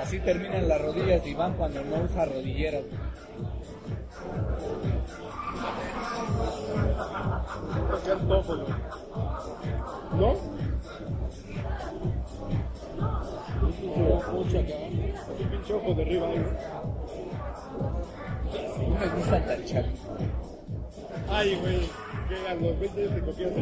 Así 0.02 0.20
terminan 0.20 0.68
las 0.68 0.82
rodillas 0.82 1.24
de 1.24 1.30
Iván 1.30 1.54
cuando 1.54 1.84
no 1.84 2.04
usa 2.04 2.26
rodilleras. 2.26 2.84
¿No? 10.20 10.34
Un 15.40 15.50
pinche 15.50 15.74
de 15.74 16.02
arriba. 16.02 16.28
No 18.78 19.00
me 19.00 19.08
gusta. 19.08 19.38
Ay, 21.30 21.56
güey. 21.62 21.90
Que 22.28 22.36
a 22.48 22.54
los 22.56 22.80
20 22.80 23.02
años 23.02 23.26
te. 23.26 23.62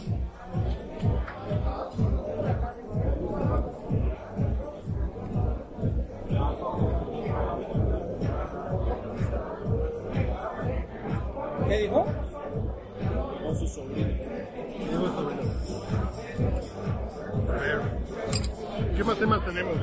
temas 19.31 19.45
tenemos? 19.45 19.77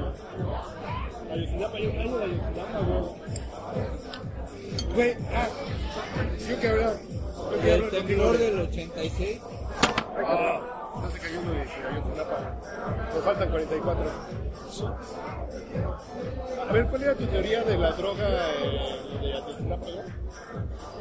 Ayotzinapa, 1.30 1.76
hay 1.76 1.86
un 1.86 1.98
año 1.98 2.18
de 2.18 2.24
Ayotzinapa, 2.24 2.78
güey. 2.80 3.02
Güey, 4.94 5.16
ah. 5.34 5.48
Yo 6.48 6.60
que 6.60 6.68
hablar. 6.68 6.96
El 7.64 7.90
temblor 7.90 8.38
de- 8.38 8.50
del 8.50 8.58
86. 8.60 9.40
Ah, 10.26 10.60
no 11.02 11.10
se 11.10 11.18
cayó 11.18 11.40
uno 11.40 11.52
de 11.52 11.60
Ayotzinapa. 11.62 12.56
Nos 13.14 13.24
faltan 13.24 13.50
44. 13.50 14.10
A 16.68 16.72
ver, 16.72 16.86
¿cuál 16.86 17.02
era 17.02 17.14
tu 17.14 17.26
teoría 17.26 17.62
de 17.62 17.78
la 17.78 17.90
droga 17.92 18.26
eh, 18.28 18.98
de 19.20 19.76
güey? 19.76 19.98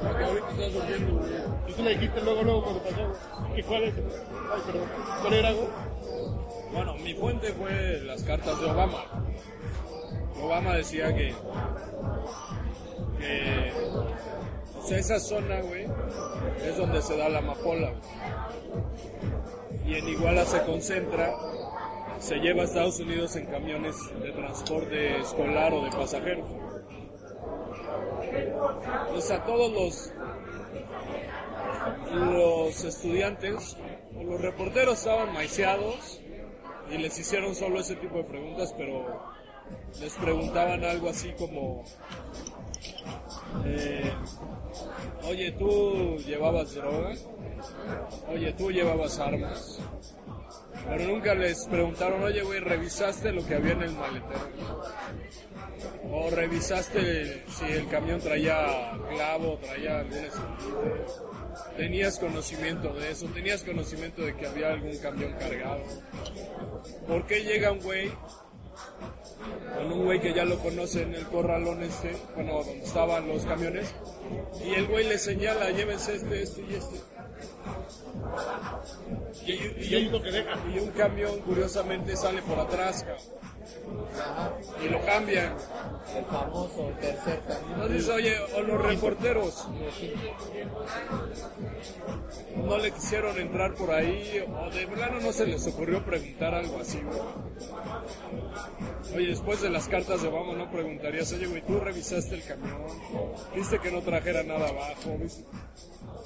Porque 0.02 0.24
ahorita 0.24 0.50
estás 0.52 0.74
durmiendo. 0.74 1.22
Y 1.68 1.74
tú 1.74 1.84
le 1.84 1.90
dijiste 1.92 2.22
luego, 2.22 2.44
luego 2.44 2.64
cuando 2.64 2.82
pasó. 2.82 3.54
¿Qué 3.56 3.64
cuál 3.64 3.84
es? 3.84 3.94
Ay, 3.96 4.62
perdón. 4.66 4.90
¿Cuál 5.22 5.34
era, 5.34 5.52
güey? 5.52 5.68
Bueno, 6.74 6.96
mi 6.96 7.14
fuente 7.14 7.54
fue 7.54 8.02
las 8.02 8.24
cartas 8.24 8.60
de 8.60 8.66
Obama. 8.68 9.04
Obama 10.42 10.76
decía 10.76 11.14
que, 11.16 11.34
que 13.20 13.74
sea, 14.86 14.98
esa 15.00 15.20
zona, 15.20 15.62
güey, 15.62 15.86
es 16.64 16.78
donde 16.78 17.02
se 17.02 17.18
da 17.18 17.30
la 17.30 17.40
amapola. 17.40 17.92
Y 19.88 19.96
en 19.96 20.10
Iguala 20.10 20.46
se 20.46 20.62
concentra, 20.64 21.34
se 22.20 22.36
lleva 22.36 22.64
a 22.64 22.66
Estados 22.66 23.00
Unidos 23.00 23.36
en 23.38 23.46
camiones 23.46 23.96
de 24.22 24.32
transporte 24.34 25.22
escolar 25.22 25.74
o 25.74 25.84
de 25.84 25.92
pasajeros. 25.92 26.48
Entonces 29.08 29.32
a 29.32 29.46
todos 29.46 29.72
los 29.72 30.14
los 32.14 32.84
estudiantes, 32.84 33.78
los 34.14 34.42
reporteros 34.42 35.00
estaban 35.00 35.34
maiceados 35.34 36.22
y 36.92 36.98
les 36.98 37.18
hicieron 37.20 37.56
solo 37.56 37.80
ese 37.80 37.96
tipo 37.96 38.18
de 38.18 38.24
preguntas, 38.24 38.74
pero 38.78 39.06
les 40.00 40.14
preguntaban 40.14 40.84
algo 40.84 41.10
así 41.10 41.34
como, 41.38 41.84
eh, 43.66 44.12
oye, 45.24 45.52
¿tú 45.54 46.18
llevabas 46.26 46.74
droga? 46.74 47.14
Oye, 48.30 48.54
¿tú 48.54 48.72
llevabas 48.72 49.20
armas? 49.20 49.80
Pero 50.88 51.04
nunca 51.06 51.34
les 51.36 51.66
preguntaron, 51.66 52.24
oye, 52.24 52.44
güey, 52.44 52.60
¿revisaste 52.60 53.32
lo 53.32 53.46
que 53.46 53.56
había 53.56 53.74
en 53.74 53.84
el 53.84 53.92
maletero? 53.94 54.84
O 56.10 56.30
revisaste 56.30 57.44
si 57.50 57.66
el 57.66 57.88
camión 57.90 58.22
traía 58.22 58.98
clavo, 59.10 59.58
traía 59.58 60.00
algún 60.00 60.18
escondite. 60.18 61.06
Tenías 61.76 62.20
conocimiento 62.20 62.94
de 62.94 63.12
eso, 63.12 63.26
tenías 63.28 63.64
conocimiento 63.64 64.22
de 64.22 64.36
que 64.36 64.48
había 64.48 64.72
algún 64.74 64.98
camión 64.98 65.34
cargado. 65.34 65.84
¿Por 67.08 67.26
qué 67.28 67.44
llega 67.44 67.72
un 67.72 67.80
güey 67.80 68.12
con 69.78 69.92
un 69.94 70.06
güey 70.06 70.20
que 70.20 70.34
ya 70.34 70.46
lo 70.46 70.58
conoce 70.60 71.04
en 71.04 71.14
el 71.16 71.26
corralón 71.28 71.84
este, 71.84 72.16
bueno, 72.36 72.56
donde 72.56 72.84
estaban 72.84 73.28
los 73.28 73.44
camiones, 73.46 73.94
y 74.66 74.74
el 74.74 74.88
güey 74.88 75.08
le 75.08 75.18
señala, 75.18 75.70
llévense 75.72 76.16
este, 76.16 76.42
este 76.44 76.62
y 76.62 76.74
este. 76.76 76.98
Y, 79.46 79.52
y- 79.52 79.96
Y 79.96 80.76
y 80.76 80.80
un 80.80 80.92
camión 80.92 81.40
curiosamente 81.42 82.16
sale 82.16 82.42
por 82.42 82.60
atrás, 82.60 83.04
cabrón. 83.04 83.57
Y 84.84 84.90
lo 84.90 85.04
cambian. 85.06 85.56
El 86.16 86.26
famoso 86.26 86.92
tercer 87.00 87.42
camino. 87.48 87.84
Entonces, 87.84 88.10
oye, 88.10 88.36
o 88.56 88.62
los 88.62 88.82
reporteros 88.82 89.68
no 92.56 92.78
le 92.78 92.92
quisieron 92.92 93.38
entrar 93.38 93.74
por 93.76 93.92
ahí, 93.92 94.44
o 94.48 94.70
de 94.70 94.88
plano 94.88 95.20
no 95.20 95.32
se 95.32 95.46
les 95.46 95.68
ocurrió 95.68 96.04
preguntar 96.04 96.54
algo 96.54 96.80
así, 96.80 97.00
güey. 97.02 97.20
Oye, 99.16 99.28
después 99.28 99.62
de 99.62 99.70
las 99.70 99.88
cartas 99.88 100.22
de 100.22 100.28
Obama 100.28 100.54
no 100.54 100.70
preguntarías, 100.72 101.32
oye, 101.34 101.48
güey, 101.48 101.62
tú 101.62 101.80
revisaste 101.80 102.36
el 102.36 102.44
camión, 102.44 102.82
viste 103.56 103.80
que 103.80 103.92
no 103.92 104.02
trajera 104.02 104.44
nada 104.44 104.68
abajo, 104.70 105.18
¿viste? 105.20 105.44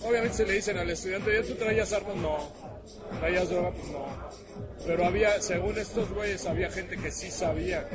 Obviamente 0.04 0.38
se 0.38 0.45
le 0.45 0.54
dicen 0.54 0.77
al 0.77 0.89
estudiante, 0.89 1.34
¿ya 1.34 1.47
tú 1.47 1.56
traías 1.56 1.93
armas? 1.93 2.15
No. 2.15 2.38
¿Traías 3.19 3.49
droga? 3.49 3.71
Pues 3.71 3.88
no. 3.91 4.06
Pero 4.86 5.06
había, 5.06 5.41
según 5.41 5.78
estos 5.78 6.10
güeyes, 6.12 6.45
había 6.45 6.71
gente 6.71 6.97
que 6.97 7.12
sí 7.12 7.30
sabía. 7.30 7.88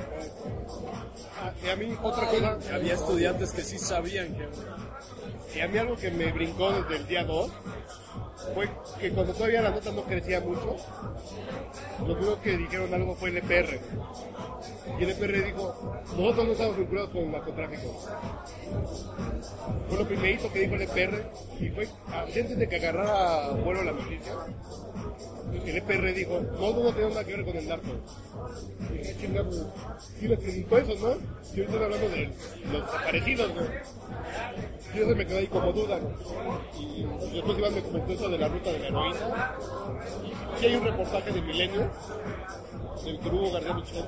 Ah, 1.41 1.53
y 1.65 1.69
a 1.69 1.77
mí, 1.77 1.97
otra 2.03 2.29
cosa. 2.29 2.59
había 2.75 2.95
estudiantes 2.95 3.53
que 3.53 3.63
sí 3.63 3.79
sabían 3.79 4.35
que... 4.35 4.49
Y 5.59 5.61
a 5.61 5.69
mí 5.69 5.79
algo 5.79 5.97
que 5.97 6.11
me 6.11 6.33
brincó 6.33 6.71
desde 6.73 6.97
el 6.97 7.07
día 7.07 7.25
2 7.25 7.51
fue 8.55 8.69
que 9.01 9.11
cuando 9.11 9.33
todavía 9.33 9.63
la 9.63 9.71
nota 9.71 9.91
no 9.93 10.03
crecía 10.03 10.41
mucho, 10.41 10.77
lo 12.01 12.15
primero 12.15 12.41
que 12.43 12.57
dijeron 12.57 12.95
algo 12.95 13.15
fue 13.15 13.31
el 13.31 13.39
EPR. 13.39 13.81
Y 14.99 15.05
el 15.05 15.11
EPR 15.11 15.45
dijo, 15.45 16.03
nosotros 16.17 16.47
no 16.47 16.53
estamos 16.53 16.77
vinculados 16.79 17.11
con 17.11 17.23
el 17.23 17.33
narcotráfico. 17.33 18.01
Fue 19.89 19.99
lo 19.99 20.07
primerito 20.07 20.53
que 20.53 20.61
dijo 20.61 20.75
el 20.75 20.83
EPR 20.83 21.31
y 21.61 21.69
fue 21.71 21.89
antes 22.13 22.59
de 22.59 22.69
que 22.69 22.77
agarrara 22.77 23.51
vuelo 23.51 23.83
la 23.83 23.93
noticia. 23.93 24.33
El 25.65 25.77
EPR 25.77 26.15
dijo, 26.15 26.41
nosotros 26.41 26.85
no 26.85 26.93
tenemos 26.93 27.15
nada 27.15 27.25
que 27.25 27.37
ver 27.37 27.45
con 27.45 27.57
el 27.57 27.69
narco. 27.69 27.89
Y 28.91 28.99
dije, 28.99 29.17
chingados, 29.21 29.67
sí 30.19 30.29
les 30.29 30.39
preguntó 30.39 30.79
eso, 30.79 30.95
¿no? 30.95 31.15
Y 31.55 31.61
ahorita 31.61 31.85
hablando 31.85 32.09
de 32.09 32.31
los 32.73 32.87
desaparecidos, 32.87 33.55
¿no? 33.55 33.63
Y 34.95 34.99
eso 34.99 35.17
me 35.17 35.27
quedó 35.27 35.39
ahí 35.39 35.47
como 35.47 35.73
duda. 35.73 35.99
¿no? 35.99 36.81
Y 36.81 37.35
después 37.35 37.59
Iván 37.59 37.75
me 37.75 37.83
comentó 37.83 38.13
eso 38.13 38.29
de 38.29 38.36
la 38.39 38.49
ruta 38.49 38.71
de 38.73 38.79
la 38.81 38.87
heroína. 38.89 39.55
Y 40.57 40.61
sí 40.61 40.67
hay 40.67 40.77
un 40.77 40.85
reportaje 40.85 41.33
de 41.33 41.43
Milenio, 41.43 41.91
del 43.05 43.19
que 43.21 43.29
Hugo 43.29 43.53
García 43.53 43.75
Michel, 43.75 44.05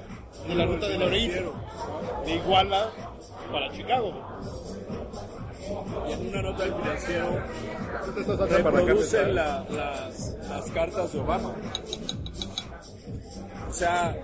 de 0.49 0.55
la 0.55 0.67
ruta 0.67 0.89
de 0.89 0.99
la 0.99 1.05
heroína, 1.07 1.35
de 2.25 2.35
Iguala 2.35 2.91
para 3.53 3.73
Chicago. 3.73 4.13
Y 6.09 6.13
en 6.13 6.29
una 6.29 6.43
nota 6.43 6.65
del 6.65 6.75
financiero 6.75 7.29
reproducen 8.49 9.35
la- 9.35 9.65
las, 9.71 10.37
las 10.49 10.71
cartas 10.71 11.13
de 11.13 11.21
Obama. 11.21 11.53
O 13.69 13.73
sea, 13.73 14.17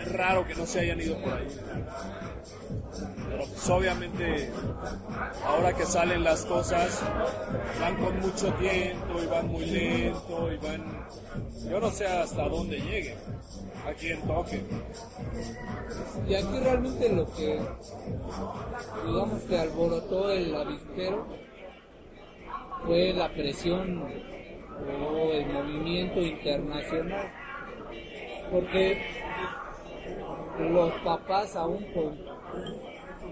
es 0.00 0.12
raro 0.12 0.44
que 0.46 0.54
no 0.56 0.66
se 0.66 0.80
hayan 0.80 1.00
ido 1.00 1.16
por 1.18 1.32
ahí. 1.32 1.46
Pues 3.36 3.70
obviamente, 3.70 4.50
ahora 5.46 5.72
que 5.72 5.86
salen 5.86 6.24
las 6.24 6.44
cosas, 6.44 7.02
van 7.80 7.96
con 7.96 8.20
mucho 8.20 8.52
tiempo 8.54 9.22
y 9.22 9.26
van 9.26 9.48
muy 9.48 9.66
lento 9.66 10.52
y 10.52 10.56
van... 10.56 11.06
Yo 11.68 11.80
no 11.80 11.90
sé 11.90 12.06
hasta 12.06 12.48
dónde 12.48 12.78
lleguen, 12.78 13.16
a 13.86 13.92
quién 13.92 14.20
toque. 14.22 14.62
Y 16.28 16.34
aquí 16.34 16.58
realmente 16.60 17.08
lo 17.12 17.30
que, 17.32 17.60
digamos 19.06 19.42
que 19.42 19.58
alborotó 19.58 20.30
el 20.30 20.54
avispero 20.54 21.26
fue 22.84 23.12
la 23.12 23.28
presión 23.32 24.02
o 24.02 25.32
el 25.32 25.46
movimiento 25.46 26.20
internacional. 26.20 27.32
Porque 28.50 29.00
los 30.58 30.92
papás 31.04 31.54
aún 31.56 31.84
con 31.94 32.29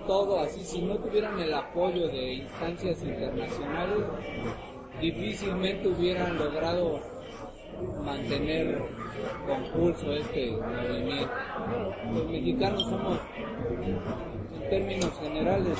todo 0.09 0.40
así, 0.40 0.64
si 0.64 0.81
no 0.81 0.97
tuvieran 0.97 1.38
el 1.38 1.53
apoyo 1.53 2.09
de 2.09 2.33
instancias 2.33 3.03
internacionales, 3.03 4.05
difícilmente 5.01 5.87
hubieran 5.87 6.37
logrado 6.38 6.99
mantener 8.03 8.83
con 9.47 9.64
pulso 9.71 10.11
este 10.14 10.51
movimiento. 10.51 11.31
Los 12.14 12.27
mexicanos 12.27 12.83
somos, 12.85 13.18
en 14.57 14.71
términos 14.71 15.12
generales, 15.21 15.79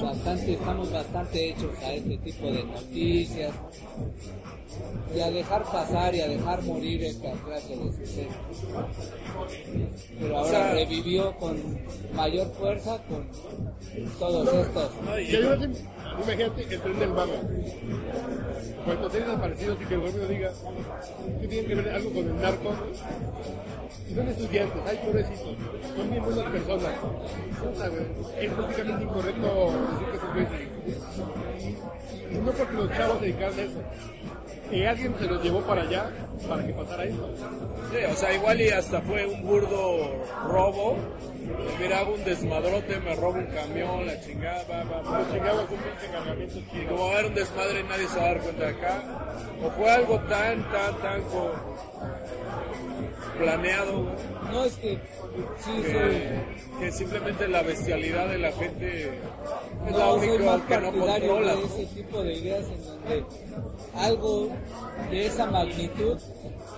bastante, 0.00 0.52
estamos 0.52 0.92
bastante 0.92 1.50
hechos 1.50 1.78
a 1.82 1.92
este 1.92 2.16
tipo 2.18 2.46
de 2.46 2.62
noticias 2.62 3.52
y 5.14 5.20
a 5.20 5.30
dejar 5.30 5.62
pasar 5.64 6.14
y 6.14 6.20
a 6.20 6.28
dejar 6.28 6.62
morir 6.62 7.02
esta 7.04 7.32
clase 7.32 7.76
de 7.76 7.92
sucesos. 7.92 8.34
Pero 10.20 10.36
ahora 10.38 10.50
sea- 10.50 10.72
revivió 10.74 11.32
con 11.36 11.56
mayor 12.14 12.48
fuerza 12.52 12.98
con 13.08 13.26
todos 14.18 14.54
estos. 14.66 14.90
No, 15.04 15.12
hay 15.12 15.36
una- 15.36 15.66
imagínate 16.24 16.62
el 16.74 16.80
tren 16.80 16.98
del 16.98 17.10
mame. 17.10 17.32
Cuando 18.84 19.10
sean 19.10 19.24
desaparecidos 19.26 19.78
y 19.80 19.84
que 19.84 19.94
el 19.94 20.00
gobierno 20.00 20.26
diga 20.28 20.52
que 21.40 21.48
tiene 21.48 21.68
que 21.68 21.74
ver 21.74 21.88
algo 21.94 22.10
con 22.10 22.18
el 22.26 22.36
narco. 22.40 22.74
Son 24.14 24.26
estudiantes, 24.28 24.82
ay 24.86 24.98
pobrecitos, 25.04 25.56
son 25.96 26.10
bien 26.10 26.24
buenas 26.24 26.44
personas. 26.50 26.92
Es 28.40 28.52
prácticamente 28.52 29.04
incorrecto 29.04 29.72
decir 29.90 30.20
que 30.20 30.28
güeyes. 30.32 30.68
Y 32.30 32.34
no 32.38 32.52
porque 32.52 32.74
los 32.74 32.90
chavos 32.96 33.18
se 33.18 33.24
dedicaran 33.26 33.58
a 33.58 33.62
eso. 33.62 33.80
Que 34.70 34.86
alguien 34.86 35.14
se 35.18 35.24
los 35.26 35.42
llevó 35.42 35.60
para 35.62 35.82
allá 35.82 36.10
para 36.48 36.64
que 36.66 36.72
pasara 36.72 37.04
eso. 37.04 37.28
Sí, 37.90 37.96
o 38.12 38.14
sea, 38.16 38.32
igual 38.34 38.60
y 38.60 38.68
hasta 38.68 39.00
fue 39.00 39.26
un 39.26 39.42
burdo 39.42 40.14
robo. 40.46 40.96
Mira, 41.80 42.00
hago 42.00 42.14
un 42.14 42.24
desmadrote, 42.24 43.00
me 43.00 43.14
robo 43.16 43.38
un 43.38 43.46
camión, 43.46 44.06
la 44.06 44.20
chingada, 44.20 44.62
va, 44.70 44.84
va, 44.84 45.00
va. 45.10 45.18
Los 45.20 45.32
chingados 45.32 45.62
un 45.70 45.76
pinche 45.78 46.12
cargamento 46.12 46.58
Y 46.58 46.84
como 46.86 47.04
va 47.04 47.08
a 47.10 47.12
haber 47.14 47.26
un 47.26 47.34
desmadre, 47.34 47.82
nadie 47.84 48.08
se 48.08 48.18
va 48.18 48.24
a 48.24 48.28
dar 48.28 48.40
cuenta 48.40 48.64
de 48.64 48.70
acá. 48.70 49.02
O 49.64 49.70
fue 49.70 49.90
algo 49.90 50.18
tan, 50.28 50.62
tan, 50.70 50.98
tan 50.98 51.22
co- 51.22 51.54
planeado, 53.38 54.02
güey, 54.02 54.14
No 54.52 54.64
es 54.64 54.74
que 54.74 54.98
sí 55.58 55.82
soy, 55.82 55.82
que, 55.82 56.40
que 56.80 56.92
simplemente 56.92 57.48
la 57.48 57.62
bestialidad 57.62 58.28
de 58.28 58.38
la 58.38 58.52
gente 58.52 59.04
es 59.86 59.92
la 59.92 59.98
no, 59.98 60.14
única 60.14 60.66
que 60.66 60.78
no 60.80 60.92
controla. 60.92 61.54
de 61.56 61.64
ese 61.64 61.86
tipo 61.94 62.22
de 62.22 62.34
ideas 62.34 62.64
en 62.66 62.84
donde 62.84 63.24
algo 63.96 64.48
de 65.10 65.26
esa 65.26 65.46
magnitud 65.46 66.18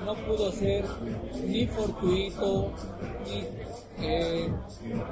no 0.05 0.15
pudo 0.15 0.51
ser 0.53 0.85
ni 1.45 1.67
fortuito 1.67 2.73
ni 3.27 3.45
eh, 4.03 4.49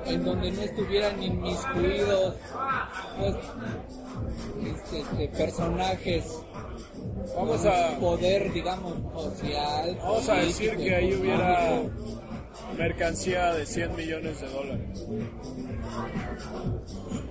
en 0.07 0.25
donde 0.25 0.51
no 0.51 0.63
estuvieran 0.63 1.23
inmiscuidos 1.23 2.35
pues, 3.19 3.35
este, 4.65 5.01
este, 5.01 5.29
personajes 5.29 6.25
Vamos 7.37 7.65
a, 7.67 7.99
poder 7.99 8.53
digamos 8.53 8.95
social 9.13 9.97
vamos 10.01 10.29
a 10.29 10.35
decir 10.35 10.77
que 10.77 10.95
ahí 10.95 11.15
hubiera 11.15 11.83
mercancía 12.77 13.53
de 13.55 13.67
100 13.67 13.97
millones 13.97 14.41
de 14.41 14.49
dólares. 14.49 15.07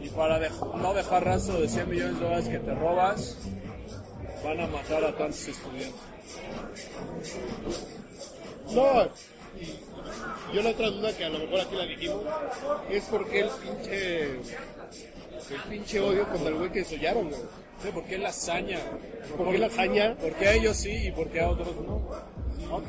Y 0.02 0.10
para 0.10 0.40
no 0.50 0.94
dejar 0.94 1.26
rastro 1.26 1.60
de 1.60 1.68
100 1.68 1.90
millones 1.90 2.20
de 2.20 2.26
dólares 2.26 2.50
que 2.50 2.60
te 2.60 2.76
robas, 2.76 3.38
van 4.44 4.62
a 4.62 4.68
matar 4.68 5.04
a 5.04 5.16
tantos 5.16 5.48
estudiantes. 5.48 6.02
No, 8.74 9.04
y 9.60 10.56
yo 10.56 10.62
la 10.62 10.70
otra 10.70 10.90
duda 10.90 11.16
que 11.16 11.26
a 11.26 11.30
lo 11.30 11.40
mejor 11.40 11.62
aquí 11.62 11.76
la 11.76 11.86
dijimos 11.86 12.22
es 12.90 13.04
porque 13.06 13.42
el 13.42 13.50
pinche 13.50 14.40
el 15.52 15.62
pinche 15.70 16.00
odio 16.00 16.28
contra 16.28 16.50
el 16.50 16.56
güey 16.56 16.72
que 16.72 16.80
desollaron, 16.80 17.30
güey. 17.30 17.42
Sí, 17.82 17.90
¿Por 17.94 18.04
qué 18.06 18.18
la 18.18 18.30
hazaña? 18.30 18.80
¿Por 19.38 19.52
qué 19.52 19.58
la 19.60 19.68
hazaña? 19.68 20.16
¿Por 20.16 20.34
qué 20.34 20.48
a 20.48 20.54
ellos 20.54 20.78
sí 20.78 21.08
y 21.08 21.12
por 21.12 21.30
qué 21.30 21.42
a 21.42 21.50
otros 21.50 21.76
no? 21.76 22.02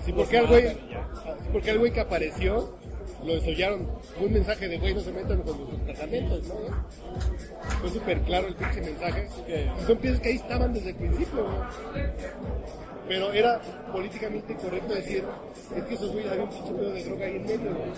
Sí, 0.05 0.37
al 0.37 0.47
güey, 0.47 0.65
ya. 0.65 1.09
sí, 1.43 1.49
porque 1.53 1.71
al 1.71 1.79
güey 1.79 1.93
que 1.93 2.01
apareció 2.01 2.78
lo 3.25 3.35
desollaron. 3.35 3.87
Fue 4.17 4.27
un 4.27 4.33
mensaje 4.33 4.69
de 4.69 4.79
güey 4.79 4.95
no 4.95 5.01
se 5.01 5.13
metan 5.13 5.43
con 5.43 5.57
sus 5.57 5.85
tratamientos, 5.85 6.43
¿no? 6.45 6.55
Fue 7.81 7.91
súper 7.91 8.21
claro 8.23 8.49
el 8.49 8.55
pinche 8.55 8.81
mensaje. 8.81 9.29
Y 9.83 9.87
son 9.87 9.97
piezas 9.99 10.21
que 10.21 10.29
ahí 10.31 10.37
estaban 10.37 10.73
desde 10.73 10.91
el 10.91 10.97
principio, 10.97 11.45
güey. 11.45 12.05
Pero 13.09 13.33
era 13.33 13.59
políticamente 13.91 14.55
correcto 14.57 14.95
decir, 14.95 15.25
es 15.75 15.83
que 15.85 15.95
esos 15.95 16.13
güeyes 16.13 16.31
había 16.31 16.45
un 16.45 16.51
pinche 16.51 16.73
pedo 16.75 16.91
de 16.93 17.05
droga 17.05 17.25
ahí 17.27 17.37
en 17.37 17.47
medio, 17.47 17.75
güey. 17.75 17.91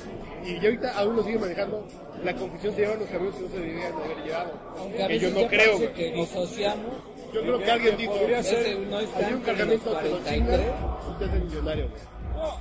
Y 0.52 0.61
yo 0.61 0.64
ahorita 0.68 0.98
aún 0.98 1.16
lo 1.16 1.22
sigue 1.24 1.38
manejando, 1.38 1.85
la 2.22 2.35
confusión 2.37 2.74
se 2.74 2.80
llevan 2.83 2.98
los 3.00 3.09
camiones 3.09 3.35
que 3.35 3.42
no 3.42 3.48
se 3.48 3.59
deberían 3.59 3.96
de 3.98 4.04
haber 4.04 4.24
llevado. 4.24 4.52
aunque 4.78 5.02
a 5.02 5.09
Que 5.09 5.18
yo 5.18 5.30
no 5.30 5.46
creo, 5.48 5.76
güey. 5.78 5.92
que 5.94 6.12
disociamos 6.12 6.92
Yo 7.35 7.40
creo 7.42 7.59
que 7.59 7.70
alguien 7.72 7.96
dijo, 7.96 8.14
podría 8.14 8.42
ser- 8.42 8.78
no 8.78 8.96
había 8.98 9.28
un 9.28 9.35
en 9.35 9.40
cargamento, 9.40 9.90
los 9.92 10.02
te 10.02 10.09
lo 10.11 10.18
43. 10.20 10.35
chingas, 10.61 11.18
te 11.18 11.24
haces 11.24 11.44
millonario, 11.44 11.88
güey. 11.88 12.00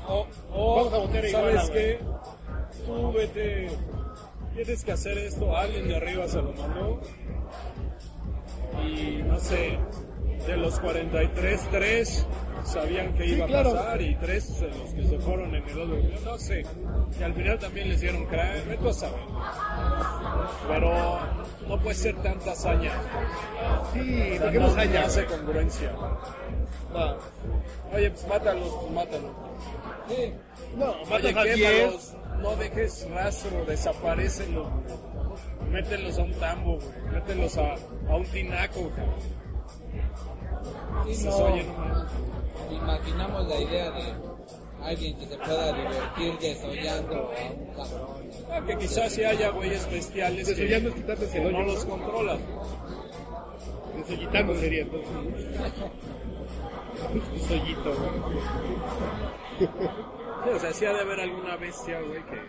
O, 0.07 0.27
o, 0.51 0.75
Vamos 0.75 0.93
a 0.93 0.97
votar 0.97 1.25
igual, 1.25 1.53
¿sabes 1.55 1.69
qué? 1.69 1.99
Tú 2.89 3.11
vete, 3.13 3.67
tienes 4.55 4.83
que 4.83 4.91
hacer 4.91 5.15
esto, 5.19 5.55
alguien 5.55 5.87
de 5.87 5.95
arriba 5.95 6.27
se 6.27 6.37
lo 6.37 6.51
mandó. 6.53 6.99
Y 8.83 9.21
no 9.23 9.39
sé, 9.39 9.77
de 10.47 10.57
los 10.57 10.79
43, 10.79 11.67
3 11.69 12.25
sabían 12.63 13.13
que 13.13 13.25
Sí, 13.27 13.33
iba 13.35 13.45
a 13.45 13.63
pasar 13.63 14.01
y 14.01 14.15
3 14.15 14.59
de 14.61 14.67
los 14.69 14.93
que 14.93 15.07
se 15.07 15.19
fueron 15.19 15.53
en 15.53 15.69
el 15.69 15.79
otro. 15.79 15.99
Yo 15.99 16.19
no 16.25 16.37
sé. 16.39 16.63
Y 17.19 17.23
al 17.23 17.33
final 17.35 17.59
también 17.59 17.89
les 17.89 18.01
dieron 18.01 18.25
a 18.89 18.93
saber. 18.93 19.19
Pero 20.67 21.19
no 21.67 21.79
puede 21.79 21.95
ser 21.95 22.15
tanta 22.23 22.51
hazaña. 22.53 22.91
Sí, 23.93 23.99
O 23.99 24.33
sea, 24.33 24.41
¿por 24.41 24.51
qué 24.51 24.59
no, 24.59 24.65
hazaña? 24.65 25.01
hace 25.05 25.25
congruencia. 25.25 25.91
Oye, 27.93 28.09
pues 28.11 28.27
mátalos, 28.27 28.69
pues 28.81 28.91
mátalos. 28.93 29.31
Sí, 30.07 30.33
No, 30.75 30.91
Oye, 30.91 31.33
matas 31.33 31.35
a 31.37 31.43
10. 31.43 32.15
No 32.41 32.55
dejes 32.55 33.07
rastro, 33.11 33.65
desaparecenlos. 33.65 34.67
Mételos 35.71 36.17
a 36.17 36.23
un 36.23 36.33
tambo, 36.33 36.77
güey. 36.79 36.91
Mételos 37.13 37.55
a, 37.57 37.75
a 38.09 38.15
un 38.15 38.25
tinaco, 38.25 38.81
güey. 38.81 38.93
sí, 41.03 41.09
Dices, 41.09 41.25
no. 41.25 41.35
oye, 41.45 41.63
no 41.63 41.73
mames. 41.73 42.03
imaginamos 42.71 43.47
la 43.47 43.55
idea 43.61 43.91
de 43.91 44.13
alguien 44.83 45.17
que 45.17 45.27
se 45.27 45.37
pueda 45.37 45.73
divertir 45.73 46.37
desollando 46.39 47.15
a 47.15 47.19
un 47.51 47.65
cabrón. 47.75 48.09
Ah, 48.51 48.61
que 48.65 48.77
quizás 48.77 49.11
sí 49.13 49.23
haya 49.23 49.49
güeyes 49.49 49.89
bestiales 49.91 50.47
que, 50.47 50.55
Desollando 50.55 50.89
es 50.89 50.95
que 51.29 51.39
no 51.39 51.61
los 51.63 51.85
¿no? 51.85 51.91
controlas. 51.91 52.39
Desollitando 53.97 54.55
sería 54.55 54.81
entonces. 54.81 55.09
Desollito, 57.33 57.93
güey. 57.95 58.09
Sí, 60.43 60.49
o 60.55 60.59
sea, 60.59 60.73
sí 60.73 60.85
ha 60.85 60.93
de 60.93 60.99
haber 61.01 61.19
alguna 61.19 61.55
bestia, 61.57 61.99
güey, 62.01 62.21
que 62.25 62.39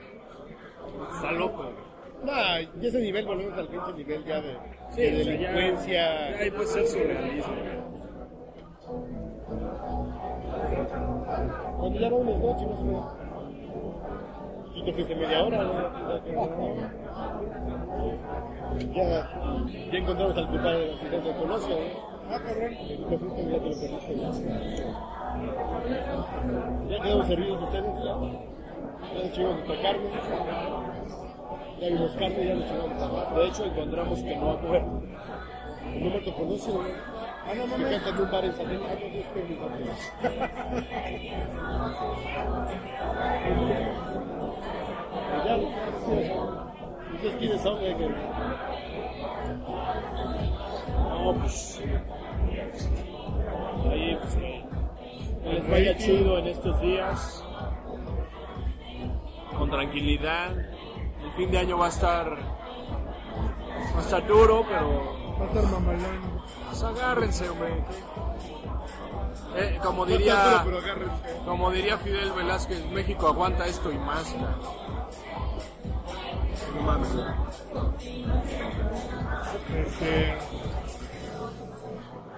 está 1.15 1.33
loco. 1.33 1.63
güey. 1.65 1.91
No, 2.25 2.33
ya 2.81 2.89
ese 2.89 3.01
nivel, 3.01 3.27
volvemos 3.27 3.57
al 3.59 3.69
pinche 3.69 3.93
nivel 3.95 4.25
ya 4.25 4.41
de, 4.43 4.57
Sí, 4.91 5.01
de 5.03 5.21
o 5.21 5.25
sea, 5.25 5.35
ya- 5.37 5.53
delincuencia. 5.53 6.31
ya 6.31 6.39
ahí 6.39 6.51
puede 6.51 6.67
ser 6.67 6.87
surrealismo. 6.87 7.55
Cuando 11.79 11.99
ya 12.01 12.09
vamos 12.11 12.39
¿no? 12.39 12.57
Chicos, 12.59 12.81
¿no? 12.85 13.21
Y 14.75 14.85
te 14.85 14.93
fuiste 14.93 15.15
media 15.17 15.45
hora, 15.45 15.63
¿no? 15.63 15.73
Ya, 18.95 19.29
ya 19.93 19.99
encontramos 19.99 20.37
al 20.37 20.49
culpable 20.49 20.79
del 20.79 20.95
accidente 20.95 21.29
de 21.29 21.37
Colosio, 21.37 21.77
¿no? 21.77 22.10
Ya 22.31 22.39
quedamos 27.03 27.27
servidos 27.27 27.63
ustedes, 27.63 28.05
ya. 28.05 28.15
Ya 29.15 29.19
nos 29.25 29.39
nuestra 29.39 29.83
carne. 29.83 30.11
Ya 31.81 31.89
vimos 31.89 32.13
carne, 32.13 32.47
ya 32.47 32.55
nos 32.55 32.71
carne. 32.71 33.35
De 33.35 33.49
hecho, 33.49 33.65
encontramos 33.65 34.23
que 34.23 34.37
no 34.37 34.51
ha 34.51 34.57
muerto. 34.59 35.03
El 35.93 36.05
número 36.05 36.25
te 36.25 36.33
conoce, 36.33 36.71
güey. 36.71 36.93
Ah, 37.49 37.55
no, 37.57 37.67
mames. 37.67 37.89
Que 37.89 37.95
cantan 37.95 38.15
en 38.15 38.23
un 38.23 38.31
bar 38.31 38.45
en 38.45 38.55
San. 38.55 38.67
Ah, 38.67 38.71
no, 38.71 38.79
Dios 39.09 39.27
que 39.35 39.43
mi 39.43 39.55
Y 39.55 39.57
ya, 45.47 45.57
¿ustedes 47.15 47.37
quiénes 47.39 47.61
son, 47.61 47.79
güey? 47.81 47.95
No, 51.09 51.35
pues. 51.41 51.81
Ahí, 53.91 54.17
pues, 54.21 54.35
que 54.35 54.71
que 55.43 55.53
les 55.53 55.71
vaya 55.71 55.97
chido 55.97 56.39
en 56.39 56.47
estos 56.49 56.81
días. 56.81 57.45
Con 59.57 59.71
tranquilidad. 59.71 60.51
El 61.23 61.33
fin 61.37 61.51
de 61.51 61.59
año 61.59 61.79
va 61.79 61.87
a 61.87 61.89
estar. 61.89 62.31
Va 63.95 63.99
a 63.99 64.03
estar 64.03 64.27
duro, 64.27 64.65
pero. 64.69 65.37
Va 65.39 65.45
a 65.45 65.49
estar 65.49 65.65
mamalón. 65.65 66.43
Pues 66.69 66.83
agárrense, 66.83 67.49
hombre. 67.49 67.85
Eh, 69.57 69.79
como 69.83 70.07
diría. 70.07 70.65
Como 71.45 71.71
diría 71.71 71.99
Fidel 71.99 72.33
Velázquez, 72.33 72.85
México 72.91 73.29
aguanta 73.29 73.67
esto 73.67 73.91
y 73.91 73.99
más. 73.99 74.35
No 76.75 76.83
mames. 76.83 77.09
Este, 79.75 80.37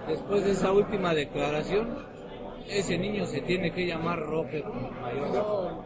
Después 0.07 0.43
de 0.43 0.51
esa 0.51 0.71
última 0.71 1.13
declaración, 1.13 2.11
Ese 2.67 2.97
niño 2.97 3.25
se 3.25 3.41
tiene 3.41 3.71
que 3.71 3.85
llamar 3.85 4.19
Roque 4.19 4.63
Mayor. 5.01 5.83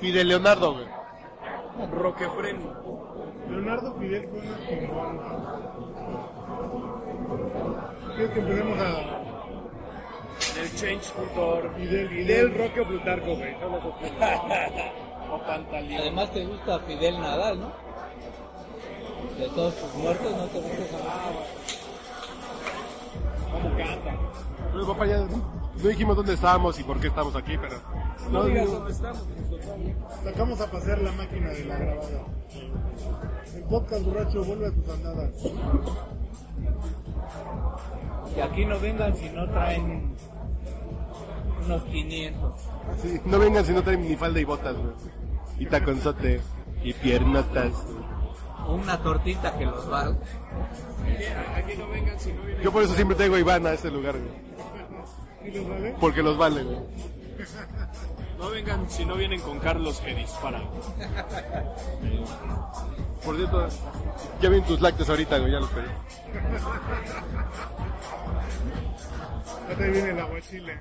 Fidel 0.00 0.28
Leonardo, 0.28 0.74
güey. 0.74 0.86
Roquefren. 1.90 2.58
Leonardo 3.48 3.94
Fidel 3.98 4.28
fue 4.28 4.38
una. 4.40 4.56
Quiero 8.16 8.32
que 8.32 8.40
empecemos 8.40 8.78
a 8.78 9.20
El 10.60 10.76
change.org. 10.76 11.74
Fidel, 11.76 12.08
Fidel, 12.08 12.54
Roque 12.56 12.80
o 12.80 12.86
Plutarco, 12.86 13.36
güey. 13.36 13.54
O 15.32 15.38
Pantaleón. 15.46 16.00
Además 16.00 16.32
te 16.32 16.44
gusta 16.44 16.80
Fidel 16.80 17.20
Nadal, 17.20 17.60
¿no? 17.60 17.72
De 19.38 19.48
todos 19.54 19.76
tus 19.76 19.94
muertos, 19.94 20.32
¿no 20.32 20.44
te 20.46 20.58
gusta 20.58 20.82
esa 20.82 20.98
Papá, 24.86 25.06
ya 25.06 25.18
no 25.18 25.88
dijimos 25.88 26.16
dónde 26.16 26.34
estábamos 26.34 26.78
y 26.78 26.84
por 26.84 27.00
qué 27.00 27.08
estamos 27.08 27.34
aquí, 27.36 27.56
pero... 27.60 27.76
No 28.30 28.40
No, 28.40 28.44
digas 28.44 28.70
dónde 28.70 28.92
estamos. 28.92 29.24
pues. 29.48 29.64
Sacamos 30.24 30.60
a 30.60 30.70
pasear 30.70 31.00
la 31.00 31.12
máquina 31.12 31.48
de 31.50 31.64
la 31.64 31.76
grabada. 31.78 32.24
El 33.54 33.62
podcast 33.64 34.04
borracho 34.04 34.44
vuelve 34.44 34.66
a 34.66 34.70
tus 34.72 34.88
andadas. 34.88 35.30
Que 38.34 38.42
aquí 38.42 38.64
no 38.64 38.78
vengan 38.78 39.16
si 39.16 39.28
no 39.30 39.48
traen 39.50 40.14
unos 41.64 41.82
500. 41.84 42.54
Sí, 43.02 43.20
no 43.24 43.38
vengan 43.38 43.64
si 43.64 43.72
no 43.72 43.82
traen 43.82 44.02
ni 44.02 44.16
falda 44.16 44.40
y 44.40 44.44
botas, 44.44 44.76
güey. 44.76 44.92
Y 45.58 45.66
taconzote. 45.66 46.40
Y 46.82 46.92
piernotas. 46.94 47.72
O 48.70 48.74
una 48.74 48.96
tortita 49.02 49.58
que 49.58 49.66
los 49.66 49.88
valga. 49.88 50.16
Aquí 51.56 51.76
no 51.76 51.88
vengan 51.88 52.20
si 52.20 52.32
no 52.32 52.42
vienen. 52.42 52.62
Yo 52.62 52.70
por 52.70 52.84
eso 52.84 52.94
siempre 52.94 53.16
traigo 53.16 53.34
a 53.34 53.40
Iván 53.40 53.66
a 53.66 53.72
este 53.72 53.90
lugar, 53.90 54.14
güey. 54.16 55.50
¿Y 55.50 55.50
los 55.56 55.68
vale? 55.68 55.96
Porque 56.00 56.22
los 56.22 56.38
vale, 56.38 56.62
güey. 56.62 56.78
No 58.38 58.50
vengan 58.50 58.88
si 58.88 59.04
no 59.04 59.16
vienen 59.16 59.40
con 59.40 59.58
Carlos 59.58 59.98
que 59.98 60.14
dispara. 60.14 60.62
Por 63.24 63.36
cierto, 63.36 63.68
ya 64.40 64.48
ven 64.48 64.62
tus 64.62 64.80
lácteos 64.80 65.10
ahorita, 65.10 65.38
güey, 65.38 65.50
ya 65.50 65.58
los 65.58 65.70
pedí. 65.70 65.88
Ya 69.68 69.76
te 69.76 69.90
viene 69.90 70.10
el 70.10 70.20
aguachile. 70.20 70.78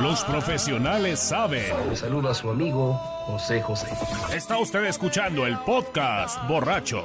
Los 0.00 0.24
profesionales 0.24 1.20
saben. 1.20 1.72
Le 1.88 1.96
saluda 1.96 2.30
a 2.30 2.34
su 2.34 2.50
amigo 2.50 2.94
José 3.26 3.60
José. 3.62 3.86
Está 4.34 4.58
usted 4.58 4.84
escuchando 4.84 5.46
el 5.46 5.58
podcast 5.58 6.46
borracho. 6.48 7.04